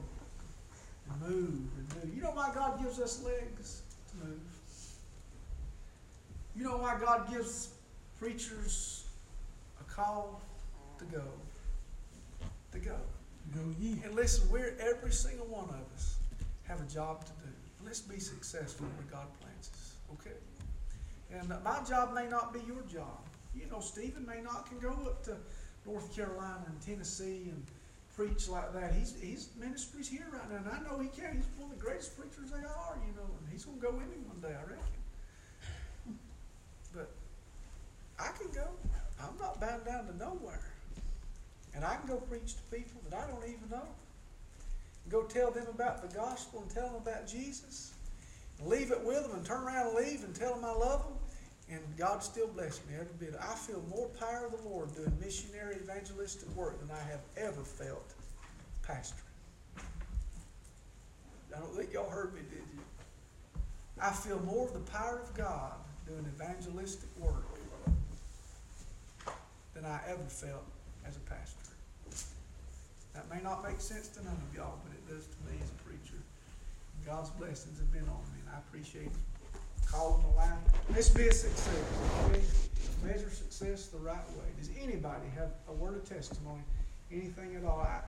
and 1.09 1.21
move 1.21 1.67
and 1.77 1.95
move. 1.95 2.15
You 2.15 2.21
know 2.21 2.31
why 2.31 2.51
God 2.53 2.81
gives 2.81 2.99
us 2.99 3.23
legs 3.23 3.81
to 4.11 4.25
move? 4.25 4.39
You 6.55 6.63
know 6.63 6.77
why 6.77 6.97
God 6.99 7.29
gives 7.29 7.69
preachers 8.17 9.04
a 9.95 10.01
call 10.01 10.41
to 10.97 11.05
go? 11.05 11.23
To 12.71 12.79
go. 12.79 12.95
Go 13.53 13.61
ye. 13.79 14.01
And 14.03 14.15
listen, 14.15 14.49
we're 14.51 14.75
every 14.79 15.11
single 15.11 15.45
one 15.47 15.65
of 15.65 15.85
us 15.93 16.17
have 16.67 16.81
a 16.81 16.85
job 16.85 17.25
to 17.25 17.31
do. 17.31 17.51
Let's 17.83 18.01
be 18.01 18.19
successful 18.19 18.87
where 18.87 19.19
God 19.19 19.27
plants 19.41 19.69
us. 19.73 19.95
Okay? 20.13 20.35
And 21.31 21.49
my 21.63 21.79
job 21.87 22.13
may 22.13 22.27
not 22.27 22.53
be 22.53 22.59
your 22.67 22.81
job. 22.91 23.21
You 23.55 23.67
know, 23.71 23.79
Stephen 23.79 24.25
may 24.25 24.41
not 24.41 24.67
can 24.67 24.79
go 24.79 24.91
up 25.05 25.23
to 25.25 25.37
North 25.85 26.15
Carolina 26.15 26.65
and 26.67 26.81
Tennessee 26.81 27.49
and 27.49 27.63
preach 28.15 28.49
like 28.49 28.73
that. 28.73 28.93
He's 28.93 29.15
he's 29.21 29.49
ministry's 29.59 30.09
here 30.09 30.25
right 30.31 30.49
now, 30.49 30.57
and 30.57 30.67
I 30.67 30.89
know 30.89 30.99
he 30.99 31.09
can. 31.09 31.35
He's 31.35 31.45
one 31.57 31.71
of 31.71 31.77
the 31.77 31.83
greatest 31.83 32.17
preachers 32.17 32.51
they 32.51 32.65
are, 32.65 32.97
you 33.05 33.13
know, 33.15 33.27
and 33.27 33.51
he's 33.51 33.65
gonna 33.65 33.77
go 33.77 33.91
with 33.91 34.07
me 34.09 34.17
one 34.27 34.39
day, 34.41 34.55
I 34.57 34.63
reckon. 34.63 36.19
But 36.93 37.11
I 38.19 38.29
can 38.37 38.51
go. 38.51 38.67
I'm 39.27 39.37
not 39.39 39.59
bound 39.59 39.85
down 39.85 40.07
to 40.07 40.17
nowhere. 40.17 40.71
And 41.73 41.83
I 41.83 41.95
can 41.95 42.07
go 42.07 42.17
preach 42.17 42.55
to 42.55 42.61
people 42.75 43.01
that 43.09 43.19
I 43.19 43.29
don't 43.29 43.43
even 43.43 43.69
know. 43.69 43.87
Go 45.09 45.23
tell 45.23 45.51
them 45.51 45.67
about 45.67 46.07
the 46.07 46.15
gospel 46.15 46.61
and 46.61 46.69
tell 46.69 46.87
them 46.87 46.95
about 46.95 47.27
Jesus 47.27 47.93
leave 48.63 48.91
it 48.91 49.03
with 49.03 49.21
them 49.23 49.35
and 49.35 49.45
turn 49.45 49.63
around 49.63 49.87
and 49.87 49.95
leave 49.95 50.23
and 50.23 50.33
tell 50.33 50.55
them 50.55 50.63
I 50.63 50.71
love 50.71 51.03
them. 51.03 51.13
And 51.69 51.81
God 51.97 52.23
still 52.23 52.47
blessed 52.47 52.87
me 52.87 52.93
every 52.93 53.15
bit. 53.19 53.35
I 53.41 53.55
feel 53.55 53.83
more 53.89 54.07
power 54.19 54.45
of 54.45 54.51
the 54.51 54.69
Lord 54.69 54.93
doing 54.95 55.11
missionary 55.19 55.77
evangelistic 55.77 56.47
work 56.55 56.79
than 56.79 56.91
I 56.91 57.01
have 57.09 57.21
ever 57.37 57.63
felt 57.63 58.13
pastoring. 58.87 59.21
I 61.55 61.59
don't 61.59 61.75
think 61.75 61.91
y'all 61.93 62.09
heard 62.09 62.35
me, 62.35 62.41
did 62.41 62.63
you? 62.73 62.79
I 63.99 64.11
feel 64.11 64.39
more 64.41 64.67
of 64.67 64.73
the 64.73 64.91
power 64.91 65.21
of 65.23 65.33
God 65.33 65.73
doing 66.05 66.25
evangelistic 66.35 67.09
work 67.17 67.45
than 69.75 69.85
I 69.85 69.99
ever 70.07 70.23
felt 70.23 70.63
as 71.05 71.17
a 71.17 71.19
pastor. 71.19 71.75
That 73.13 73.29
may 73.29 73.41
not 73.43 73.63
make 73.63 73.79
sense 73.79 74.07
to 74.15 74.23
none 74.23 74.33
of 74.33 74.55
y'all, 74.55 74.79
but 74.83 74.91
it 74.95 75.03
does 75.07 75.27
to 75.27 75.37
me 75.51 75.59
as 75.61 75.69
a 75.69 75.79
preacher. 75.83 76.19
God's 77.05 77.29
blessings 77.31 77.77
have 77.77 77.91
been 77.91 78.07
on 78.09 78.23
me. 78.33 78.39
And 78.47 78.55
I 78.55 78.59
appreciate 78.59 79.11
calling 79.85 80.23
the 80.23 80.35
line. 80.35 80.57
Let's 80.93 81.09
be 81.09 81.27
a 81.27 81.33
success. 81.33 82.69
Measure 83.03 83.29
success 83.29 83.87
the 83.87 83.99
right 83.99 84.27
way. 84.39 84.47
Does 84.57 84.69
anybody 84.81 85.27
have 85.35 85.51
a 85.69 85.73
word 85.73 85.95
of 85.95 86.09
testimony? 86.09 86.63
Anything 87.11 87.55
at 87.55 87.63
all? 87.63 87.81
I, 87.81 87.99